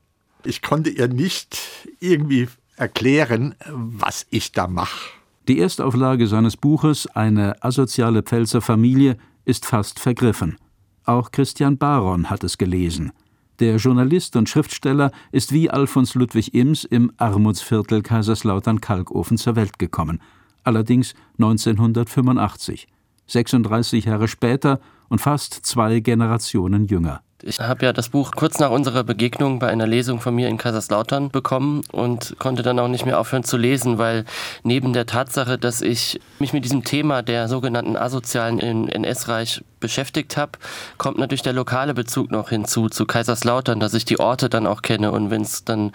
Ich 0.45 0.61
konnte 0.61 0.91
ihr 0.91 1.07
nicht 1.07 1.57
irgendwie 1.99 2.47
erklären, 2.75 3.55
was 3.69 4.25
ich 4.29 4.51
da 4.51 4.67
mache. 4.67 5.09
Die 5.47 5.59
Erstauflage 5.59 6.27
seines 6.27 6.55
Buches 6.55 7.07
Eine 7.07 7.61
asoziale 7.63 8.23
Pfälzer 8.23 8.61
Familie 8.61 9.17
ist 9.45 9.65
fast 9.65 9.99
vergriffen. 9.99 10.57
Auch 11.03 11.31
Christian 11.31 11.77
Baron 11.77 12.29
hat 12.29 12.43
es 12.43 12.57
gelesen. 12.57 13.11
Der 13.59 13.75
Journalist 13.75 14.35
und 14.35 14.49
Schriftsteller 14.49 15.11
ist 15.31 15.51
wie 15.51 15.69
Alfons 15.69 16.15
Ludwig 16.15 16.53
Ims 16.53 16.85
im 16.85 17.11
Armutsviertel 17.17 18.01
Kaiserslautern-Kalkofen 18.01 19.37
zur 19.37 19.55
Welt 19.55 19.77
gekommen, 19.79 20.21
allerdings 20.63 21.13
1985, 21.37 22.87
36 23.27 24.05
Jahre 24.05 24.27
später 24.27 24.79
und 25.09 25.19
fast 25.19 25.53
zwei 25.53 25.99
Generationen 25.99 26.85
jünger. 26.85 27.21
Ich 27.45 27.59
habe 27.59 27.85
ja 27.85 27.91
das 27.91 28.07
Buch 28.07 28.31
kurz 28.31 28.59
nach 28.59 28.71
unserer 28.71 29.03
Begegnung 29.03 29.59
bei 29.59 29.67
einer 29.67 29.85
Lesung 29.85 30.21
von 30.21 30.33
mir 30.33 30.47
in 30.47 30.57
Kaiserslautern 30.57 31.29
bekommen 31.29 31.81
und 31.91 32.35
konnte 32.39 32.63
dann 32.63 32.79
auch 32.79 32.87
nicht 32.87 33.05
mehr 33.05 33.19
aufhören 33.19 33.43
zu 33.43 33.57
lesen, 33.57 33.97
weil 33.97 34.23
neben 34.63 34.93
der 34.93 35.05
Tatsache, 35.05 35.57
dass 35.57 35.81
ich 35.81 36.21
mich 36.39 36.53
mit 36.53 36.63
diesem 36.63 36.85
Thema 36.85 37.21
der 37.21 37.49
sogenannten 37.49 37.97
Asozialen 37.97 38.59
in 38.59 38.87
NS-Reich 38.87 39.61
beschäftigt 39.83 40.37
habe, 40.37 40.53
kommt 40.97 41.17
natürlich 41.17 41.41
der 41.41 41.51
lokale 41.51 41.93
Bezug 41.93 42.31
noch 42.31 42.49
hinzu 42.49 42.87
zu 42.87 43.05
Kaiserslautern, 43.05 43.81
dass 43.81 43.93
ich 43.93 44.05
die 44.05 44.17
Orte 44.17 44.47
dann 44.47 44.65
auch 44.65 44.81
kenne 44.81 45.11
und 45.11 45.29
wenn 45.29 45.41
es 45.41 45.65
dann 45.65 45.91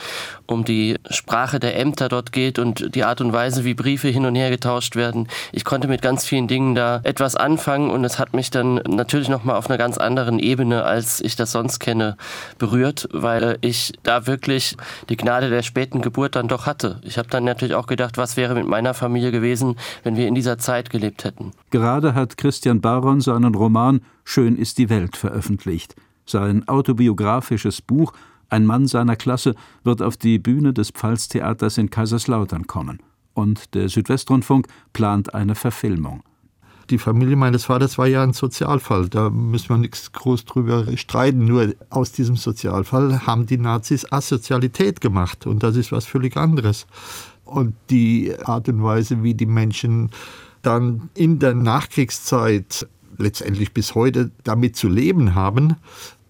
um 0.46 0.64
die 0.66 0.96
Sprache 1.08 1.58
der 1.58 1.80
Ämter 1.80 2.10
dort 2.10 2.30
geht 2.32 2.58
und 2.58 2.94
die 2.94 3.04
Art 3.04 3.22
und 3.22 3.32
Weise, 3.32 3.64
wie 3.64 3.72
Briefe 3.72 4.08
hin 4.08 4.26
und 4.26 4.34
her 4.34 4.50
getauscht 4.50 4.94
werden, 4.94 5.26
ich 5.52 5.64
konnte 5.64 5.88
mit 5.88 6.02
ganz 6.02 6.26
vielen 6.26 6.48
Dingen 6.48 6.74
da 6.74 7.00
etwas 7.02 7.34
anfangen 7.34 7.90
und 7.90 8.04
es 8.04 8.18
hat 8.18 8.34
mich 8.34 8.50
dann 8.50 8.74
natürlich 8.86 9.30
noch 9.30 9.44
mal 9.44 9.56
auf 9.56 9.70
einer 9.70 9.78
ganz 9.78 9.96
anderen 9.96 10.38
Ebene, 10.38 10.84
als 10.84 11.22
ich 11.22 11.34
das 11.34 11.52
sonst 11.52 11.78
kenne, 11.78 12.18
berührt, 12.58 13.08
weil 13.12 13.56
ich 13.62 13.94
da 14.02 14.26
wirklich 14.26 14.76
die 15.08 15.16
Gnade 15.16 15.48
der 15.48 15.62
späten 15.62 16.02
Geburt 16.02 16.36
dann 16.36 16.46
doch 16.46 16.66
hatte. 16.66 17.00
Ich 17.02 17.16
habe 17.16 17.28
dann 17.30 17.44
natürlich 17.44 17.74
auch 17.74 17.86
gedacht, 17.86 18.18
was 18.18 18.36
wäre 18.36 18.54
mit 18.54 18.66
meiner 18.66 18.92
Familie 18.92 19.30
gewesen, 19.30 19.76
wenn 20.04 20.16
wir 20.16 20.28
in 20.28 20.34
dieser 20.34 20.58
Zeit 20.58 20.90
gelebt 20.90 21.24
hätten. 21.24 21.52
Gerade 21.70 22.14
hat 22.14 22.36
Christian 22.36 22.82
Baron 22.82 23.22
seinen 23.22 23.54
Roman 23.54 23.77
Roman 23.78 24.00
Schön 24.24 24.56
ist 24.56 24.78
die 24.78 24.90
Welt 24.90 25.16
veröffentlicht. 25.16 25.94
Sein 26.26 26.66
autobiografisches 26.66 27.80
Buch 27.80 28.12
Ein 28.48 28.66
Mann 28.66 28.88
seiner 28.88 29.14
Klasse 29.14 29.54
wird 29.84 30.02
auf 30.02 30.16
die 30.16 30.40
Bühne 30.40 30.72
des 30.72 30.90
Pfalztheaters 30.90 31.78
in 31.78 31.88
Kaiserslautern 31.88 32.66
kommen. 32.66 32.98
Und 33.34 33.74
der 33.76 33.88
Südwestrundfunk 33.88 34.66
plant 34.92 35.32
eine 35.32 35.54
Verfilmung. 35.54 36.24
Die 36.90 36.98
Familie 36.98 37.36
meines 37.36 37.66
Vaters 37.66 37.98
war 37.98 38.08
ja 38.08 38.24
ein 38.24 38.32
Sozialfall. 38.32 39.08
Da 39.08 39.30
müssen 39.30 39.68
wir 39.68 39.78
nichts 39.78 40.10
groß 40.10 40.44
drüber 40.44 40.84
streiten. 40.96 41.44
Nur 41.44 41.72
aus 41.88 42.10
diesem 42.10 42.34
Sozialfall 42.34 43.28
haben 43.28 43.46
die 43.46 43.58
Nazis 43.58 44.10
Asozialität 44.10 45.00
gemacht. 45.00 45.46
Und 45.46 45.62
das 45.62 45.76
ist 45.76 45.92
was 45.92 46.04
völlig 46.04 46.36
anderes. 46.36 46.88
Und 47.44 47.74
die 47.90 48.34
Art 48.44 48.68
und 48.68 48.82
Weise, 48.82 49.22
wie 49.22 49.34
die 49.34 49.46
Menschen 49.46 50.10
dann 50.62 51.10
in 51.14 51.38
der 51.38 51.54
Nachkriegszeit 51.54 52.88
letztendlich 53.18 53.72
bis 53.72 53.94
heute 53.94 54.30
damit 54.44 54.76
zu 54.76 54.88
leben 54.88 55.34
haben, 55.34 55.76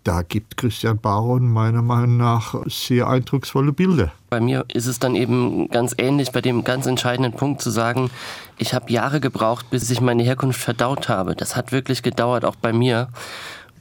da 0.05 0.23
gibt 0.23 0.57
Christian 0.57 0.99
Baron 0.99 1.53
meiner 1.53 1.83
Meinung 1.83 2.17
nach 2.17 2.55
sehr 2.67 3.09
eindrucksvolle 3.09 3.73
Bilder. 3.73 4.11
Bei 4.31 4.41
mir 4.41 4.65
ist 4.73 4.87
es 4.87 4.99
dann 4.99 5.15
eben 5.15 5.69
ganz 5.69 5.95
ähnlich, 5.99 6.33
bei 6.33 6.41
dem 6.41 6.65
ganz 6.65 6.87
entscheidenden 6.87 7.35
Punkt 7.35 7.61
zu 7.61 7.69
sagen, 7.69 8.11
ich 8.57 8.73
habe 8.73 8.91
Jahre 8.91 9.21
gebraucht, 9.21 9.69
bis 9.69 9.91
ich 9.91 10.01
meine 10.01 10.23
Herkunft 10.23 10.61
verdaut 10.61 11.11
habe. 11.11 11.35
Das 11.35 11.57
hat 11.57 11.73
wirklich 11.73 12.03
gedauert, 12.03 12.47
auch 12.47 12.57
bei 12.57 12.73
mir. 12.73 13.09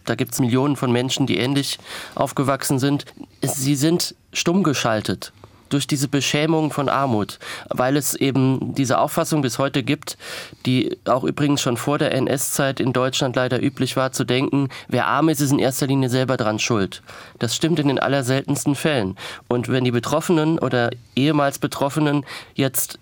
Da 0.04 0.16
gibt 0.16 0.34
es 0.34 0.40
Millionen 0.40 0.76
von 0.76 0.92
Menschen, 0.92 1.28
die 1.28 1.38
ähnlich 1.38 1.80
aufgewachsen 2.16 2.78
sind. 2.78 3.06
Sie 3.42 3.76
sind 3.76 4.14
stumm 4.34 4.64
geschaltet 4.64 5.32
durch 5.70 5.88
diese 5.88 6.08
Beschämung 6.08 6.72
von 6.72 6.90
Armut, 6.90 7.40
weil 7.70 7.98
es 7.98 8.16
eben 8.16 8.74
diese 8.76 9.00
Auffassung 9.00 9.42
bis 9.42 9.60
heute 9.60 9.84
gibt, 9.84 10.18
die 10.66 10.98
auch 11.06 11.24
übrigens 11.24 11.62
schon 11.62 11.78
vor 11.78 11.98
der 11.98 12.14
NS-Zeit 12.14 12.80
in 12.80 12.94
Deutschland 12.94 13.36
leider 13.36 13.62
üblich 13.62 13.96
war, 13.96 14.12
zu 14.12 14.24
denken, 14.24 14.70
wer 14.88 15.08
arm 15.08 15.30
ist, 15.30 15.42
ist 15.42 15.52
in 15.52 15.60
erster 15.60 15.88
Linie 15.88 16.10
selber 16.10 16.38
dran 16.38 16.60
schuld. 16.60 17.02
Das 17.40 17.56
stimmt 17.56 17.80
in 17.80 17.88
den 17.88 18.00
allerseltensten 18.00 18.76
Fällen. 18.76 19.18
Und 19.48 19.70
wenn 19.70 19.84
die 19.84 19.92
Betroffenen 19.92 20.60
oder 20.60 20.92
ehemals 21.16 21.60
Betroffenen 21.60 22.26
jetzt 22.56 23.00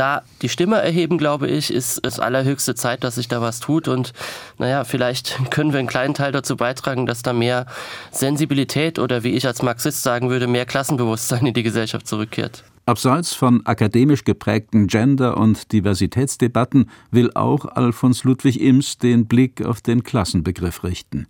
da 0.00 0.22
die 0.40 0.48
Stimme 0.48 0.76
erheben, 0.76 1.18
glaube 1.18 1.46
ich, 1.46 1.70
ist 1.70 2.00
es 2.06 2.18
allerhöchste 2.18 2.74
Zeit, 2.74 3.04
dass 3.04 3.16
sich 3.16 3.28
da 3.28 3.42
was 3.42 3.60
tut. 3.60 3.86
Und 3.86 4.14
naja, 4.56 4.84
vielleicht 4.84 5.38
können 5.50 5.72
wir 5.72 5.78
einen 5.78 5.88
kleinen 5.88 6.14
Teil 6.14 6.32
dazu 6.32 6.56
beitragen, 6.56 7.04
dass 7.04 7.20
da 7.20 7.34
mehr 7.34 7.66
Sensibilität 8.10 8.98
oder 8.98 9.24
wie 9.24 9.32
ich 9.32 9.46
als 9.46 9.62
Marxist 9.62 10.02
sagen 10.02 10.30
würde, 10.30 10.46
mehr 10.46 10.64
Klassenbewusstsein 10.64 11.44
in 11.44 11.52
die 11.52 11.62
Gesellschaft 11.62 12.06
zurückkehrt. 12.06 12.64
Abseits 12.86 13.34
von 13.34 13.64
akademisch 13.66 14.24
geprägten 14.24 14.86
Gender- 14.86 15.36
und 15.36 15.70
Diversitätsdebatten 15.70 16.88
will 17.10 17.30
auch 17.34 17.66
Alfons 17.66 18.24
Ludwig 18.24 18.58
Ims 18.58 18.96
den 18.96 19.26
Blick 19.26 19.64
auf 19.64 19.82
den 19.82 20.02
Klassenbegriff 20.02 20.82
richten. 20.82 21.26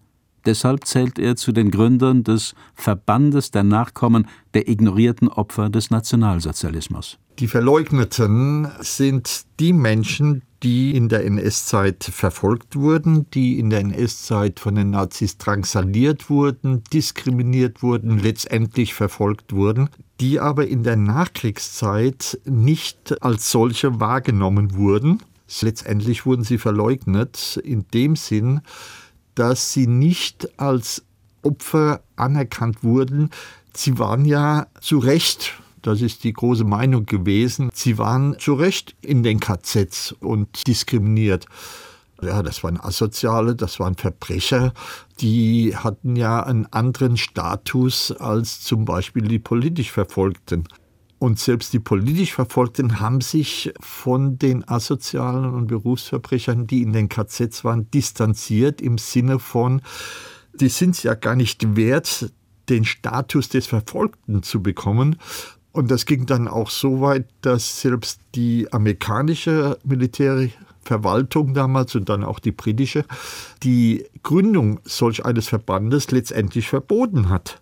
Deshalb 0.47 0.87
zählt 0.87 1.19
er 1.19 1.35
zu 1.35 1.51
den 1.51 1.73
Gründern 1.73 2.23
des 2.23 2.55
Verbandes 2.75 3.51
der 3.51 3.65
Nachkommen 3.65 4.29
der 4.55 4.69
ignorierten 4.69 5.29
Opfer 5.29 5.69
des 5.69 5.91
Nationalsozialismus. 5.91 7.19
Die 7.41 7.49
Verleugneten 7.49 8.69
sind 8.81 9.47
die 9.61 9.73
Menschen, 9.73 10.43
die 10.63 10.95
in 10.95 11.09
der 11.09 11.25
NS-Zeit 11.25 12.05
verfolgt 12.05 12.77
wurden, 12.77 13.31
die 13.31 13.59
in 13.59 13.71
der 13.71 13.81
NS-Zeit 13.81 14.61
von 14.61 14.75
den 14.75 14.91
Nazis 14.91 15.39
drangsaliert 15.39 16.29
wurden, 16.29 16.85
diskriminiert 16.93 17.83
wurden, 17.83 18.19
letztendlich 18.19 18.93
verfolgt 18.93 19.55
wurden, 19.55 19.89
die 20.21 20.39
aber 20.39 20.67
in 20.67 20.83
der 20.83 20.97
Nachkriegszeit 20.97 22.39
nicht 22.45 23.23
als 23.23 23.51
solche 23.51 24.01
wahrgenommen 24.01 24.75
wurden. 24.75 25.23
Letztendlich 25.63 26.27
wurden 26.27 26.45
sie 26.45 26.59
verleugnet 26.59 27.59
in 27.65 27.87
dem 27.95 28.17
Sinn, 28.17 28.61
dass 29.35 29.73
sie 29.73 29.87
nicht 29.87 30.61
als 30.61 31.03
Opfer 31.41 32.03
anerkannt 32.17 32.85
wurden. 32.85 33.31
Sie 33.75 33.99
waren 33.99 34.27
ja 34.27 34.67
zu 34.83 34.99
Recht 34.99 35.55
das 35.83 36.01
ist 36.01 36.25
die 36.25 36.33
große 36.33 36.65
Meinung 36.65 37.07
gewesen. 37.07 37.71
Sie 37.73 37.99
waren 37.99 38.39
zu 38.39 38.55
Recht 38.55 38.97
in 39.01 39.23
den 39.23 39.41
KZs 39.41 40.13
und 40.21 40.67
diskriminiert. 40.67 41.47
Ja, 42.23 42.43
das 42.43 42.63
waren 42.63 42.79
Asoziale, 42.79 43.57
das 43.57 43.81
waren 43.81 43.95
Verbrecher, 43.95 44.75
die 45.21 45.75
hatten 45.75 46.17
ja 46.17 46.43
einen 46.43 46.67
anderen 46.67 47.17
Status 47.17 48.13
als 48.13 48.61
zum 48.61 48.85
Beispiel 48.85 49.23
die 49.23 49.39
politisch 49.39 49.91
Verfolgten. 49.91 50.65
Und 51.19 51.39
selbst 51.39 51.73
die 51.73 51.81
politisch 51.81 52.33
Verfolgten 52.33 53.01
haben 53.01 53.21
sich 53.21 53.73
von 53.81 54.39
den 54.39 54.67
Asozialen 54.67 55.53
und 55.53 55.67
Berufsverbrechern, 55.67 56.67
die 56.67 56.83
in 56.83 56.93
den 56.93 57.09
KZs 57.09 57.63
waren, 57.63 57.91
distanziert 57.91 58.81
im 58.81 58.97
Sinne 58.97 59.39
von, 59.39 59.83
die 60.55 60.69
sind 60.69 60.97
es 60.97 61.03
ja 61.03 61.15
gar 61.15 61.37
nicht 61.37 61.77
wert, 61.77 62.33
den 62.71 62.85
Status 62.85 63.51
des 63.51 63.67
Verfolgten 63.67 64.43
zu 64.43 64.63
bekommen. 64.63 65.17
Und 65.73 65.91
das 65.91 66.05
ging 66.05 66.27
dann 66.27 66.49
auch 66.49 66.71
so 66.71 67.01
weit, 67.01 67.27
dass 67.43 67.81
selbst 67.81 68.21
die 68.35 68.73
amerikanische 68.73 69.79
Militärverwaltung 69.85 71.55
damals 71.55 71.95
und 71.95 72.09
dann 72.09 72.25
auch 72.25 72.41
die 72.41 72.51
britische 72.51 73.05
die 73.63 74.05
Gründung 74.23 74.81
solch 74.85 75.25
eines 75.25 75.49
Verbandes 75.49 76.11
letztendlich 76.11 76.69
verboten 76.69 77.29
hat. 77.29 77.61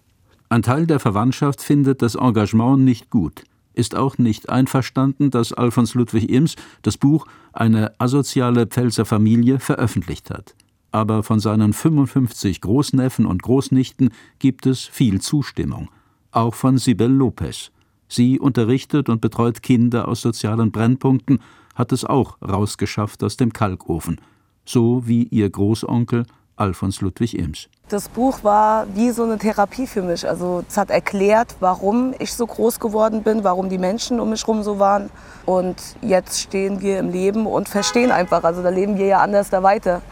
Ein 0.48 0.62
Teil 0.62 0.86
der 0.86 1.00
Verwandtschaft 1.00 1.60
findet 1.60 2.00
das 2.00 2.14
Engagement 2.14 2.80
nicht 2.80 3.10
gut, 3.10 3.44
ist 3.74 3.94
auch 3.94 4.16
nicht 4.16 4.48
einverstanden, 4.48 5.30
dass 5.30 5.52
Alfons 5.52 5.94
Ludwig 5.94 6.30
Ims 6.30 6.56
das 6.82 6.96
Buch 6.96 7.26
Eine 7.52 7.92
asoziale 7.98 8.66
Pfälzer 8.66 9.04
Familie 9.04 9.60
veröffentlicht 9.60 10.30
hat. 10.30 10.54
Aber 10.90 11.22
von 11.22 11.40
seinen 11.40 11.74
55 11.74 12.62
Großneffen 12.62 13.26
und 13.26 13.42
Großnichten 13.42 14.10
gibt 14.38 14.64
es 14.64 14.86
viel 14.86 15.20
Zustimmung, 15.20 15.90
auch 16.30 16.54
von 16.54 16.78
Sibel 16.78 17.10
Lopez. 17.10 17.70
Sie 18.08 18.38
unterrichtet 18.38 19.08
und 19.08 19.20
betreut 19.20 19.62
Kinder 19.62 20.08
aus 20.08 20.22
sozialen 20.22 20.72
Brennpunkten, 20.72 21.40
hat 21.74 21.92
es 21.92 22.04
auch 22.04 22.38
rausgeschafft 22.42 23.22
aus 23.22 23.36
dem 23.36 23.52
Kalkofen, 23.52 24.20
so 24.64 25.06
wie 25.06 25.24
ihr 25.24 25.48
Großonkel 25.48 26.24
Alfons 26.56 27.00
Ludwig 27.00 27.38
Ims. 27.38 27.68
Das 27.88 28.08
Buch 28.08 28.42
war 28.42 28.86
wie 28.94 29.10
so 29.10 29.22
eine 29.22 29.38
Therapie 29.38 29.86
für 29.86 30.02
mich. 30.02 30.28
Also 30.28 30.64
es 30.68 30.76
hat 30.76 30.90
erklärt, 30.90 31.54
warum 31.60 32.14
ich 32.18 32.34
so 32.34 32.46
groß 32.46 32.80
geworden 32.80 33.22
bin, 33.22 33.44
warum 33.44 33.68
die 33.68 33.78
Menschen 33.78 34.20
um 34.20 34.30
mich 34.30 34.42
herum 34.42 34.62
so 34.62 34.78
waren. 34.78 35.08
Und 35.46 35.76
jetzt 36.02 36.40
stehen 36.40 36.80
wir 36.80 36.98
im 36.98 37.10
Leben 37.10 37.46
und 37.46 37.68
verstehen 37.68 38.10
einfach. 38.10 38.42
Also 38.42 38.62
da 38.62 38.68
leben 38.70 38.98
wir 38.98 39.06
ja 39.06 39.18
anders 39.20 39.50
da 39.50 39.62
weiter. 39.62 40.02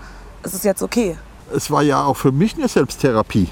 Es 0.43 0.55
ist 0.55 0.65
jetzt 0.65 0.83
okay. 0.83 1.17
Es 1.53 1.71
war 1.71 1.83
ja 1.83 2.05
auch 2.05 2.17
für 2.17 2.33
mich 2.33 2.55
eine 2.55 2.69
Selbsttherapie 2.69 3.49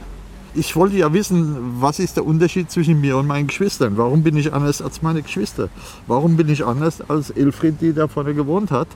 ich 0.54 0.76
wollte 0.76 0.96
ja 0.96 1.12
wissen, 1.12 1.80
was 1.80 1.98
ist 1.98 2.16
der 2.16 2.24
Unterschied 2.24 2.70
zwischen 2.70 3.00
mir 3.00 3.16
und 3.16 3.26
meinen 3.26 3.48
Geschwistern? 3.48 3.96
Warum 3.96 4.22
bin 4.22 4.36
ich 4.36 4.52
anders 4.52 4.80
als 4.80 5.02
meine 5.02 5.22
Geschwister? 5.22 5.68
Warum 6.06 6.36
bin 6.36 6.48
ich 6.48 6.64
anders 6.64 7.00
als 7.08 7.30
Elfried, 7.30 7.80
die 7.80 7.92
da 7.92 8.08
vorne 8.08 8.34
gewohnt 8.34 8.70
hat? 8.70 8.88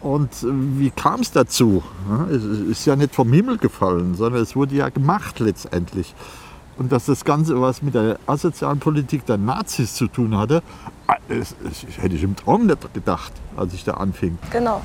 Und 0.00 0.30
äh, 0.42 0.46
wie 0.78 0.90
kam 0.90 1.20
es 1.20 1.32
dazu? 1.32 1.82
Es 2.30 2.44
ist 2.44 2.86
ja 2.86 2.94
nicht 2.94 3.14
vom 3.14 3.32
Himmel 3.32 3.58
gefallen, 3.58 4.14
sondern 4.14 4.42
es 4.42 4.54
wurde 4.54 4.76
ja 4.76 4.88
gemacht 4.90 5.40
letztendlich. 5.40 6.14
Und 6.76 6.92
dass 6.92 7.06
das 7.06 7.24
Ganze 7.24 7.60
was 7.60 7.82
mit 7.82 7.94
der 7.94 8.18
asozialen 8.26 8.78
Politik 8.78 9.26
der 9.26 9.36
Nazis 9.36 9.94
zu 9.94 10.06
tun 10.06 10.36
hatte, 10.36 10.62
das, 11.28 11.56
das 11.64 12.02
hätte 12.02 12.14
ich 12.14 12.22
im 12.22 12.36
Traum 12.36 12.66
nicht 12.66 12.94
gedacht, 12.94 13.32
als 13.56 13.74
ich 13.74 13.82
da 13.82 13.94
anfing. 13.94 14.38
Genau. 14.52 14.82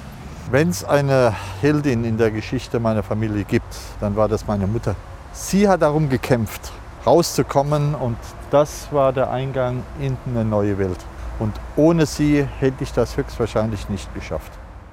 Wenn 0.49 0.69
es 0.69 0.83
eine 0.83 1.35
Heldin 1.61 2.03
in 2.03 2.17
der 2.17 2.31
Geschichte 2.31 2.79
meiner 2.79 3.03
Familie 3.03 3.43
gibt, 3.43 3.75
dann 3.99 4.15
war 4.15 4.27
das 4.27 4.47
meine 4.47 4.65
Mutter. 4.65 4.95
Sie 5.35 5.67
hat 5.67 5.81
darum 5.81 6.09
gekämpft, 6.09 6.71
rauszukommen 7.07 7.95
und 7.95 8.17
das 8.51 8.93
war 8.93 9.11
der 9.11 9.31
Eingang 9.31 9.83
in 9.99 10.15
eine 10.27 10.45
neue 10.45 10.77
Welt. 10.77 10.99
Und 11.39 11.53
ohne 11.75 12.05
sie 12.05 12.43
hätte 12.43 12.83
ich 12.83 12.93
das 12.93 13.17
höchstwahrscheinlich 13.17 13.89
nicht 13.89 14.13
geschafft. 14.13 14.51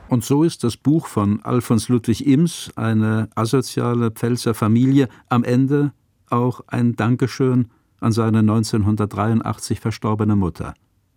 Und 0.09 0.25
so 0.25 0.43
ist 0.43 0.65
das 0.65 0.79
Buch 0.79 1.07
von 1.09 1.45
Alfons 1.45 1.91
Ludwig 1.91 2.27
Ims, 2.27 2.71
eine 2.75 3.29
asoziale 3.35 4.11
Pfälzer 4.11 4.55
Familie, 4.55 5.09
am 5.29 5.45
Ende 5.45 5.93
auch 6.31 6.63
ein 6.69 6.97
Dankeschön 6.97 7.71
an 8.01 8.13
seine 8.13 8.39
1983 8.39 9.79
verstorbene 9.79 10.37
Mutter. 10.37 10.73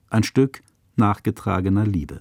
Ein 0.10 0.24
Stück 0.24 0.62
nachgetragener 0.98 1.86
Liebe. 1.86 2.20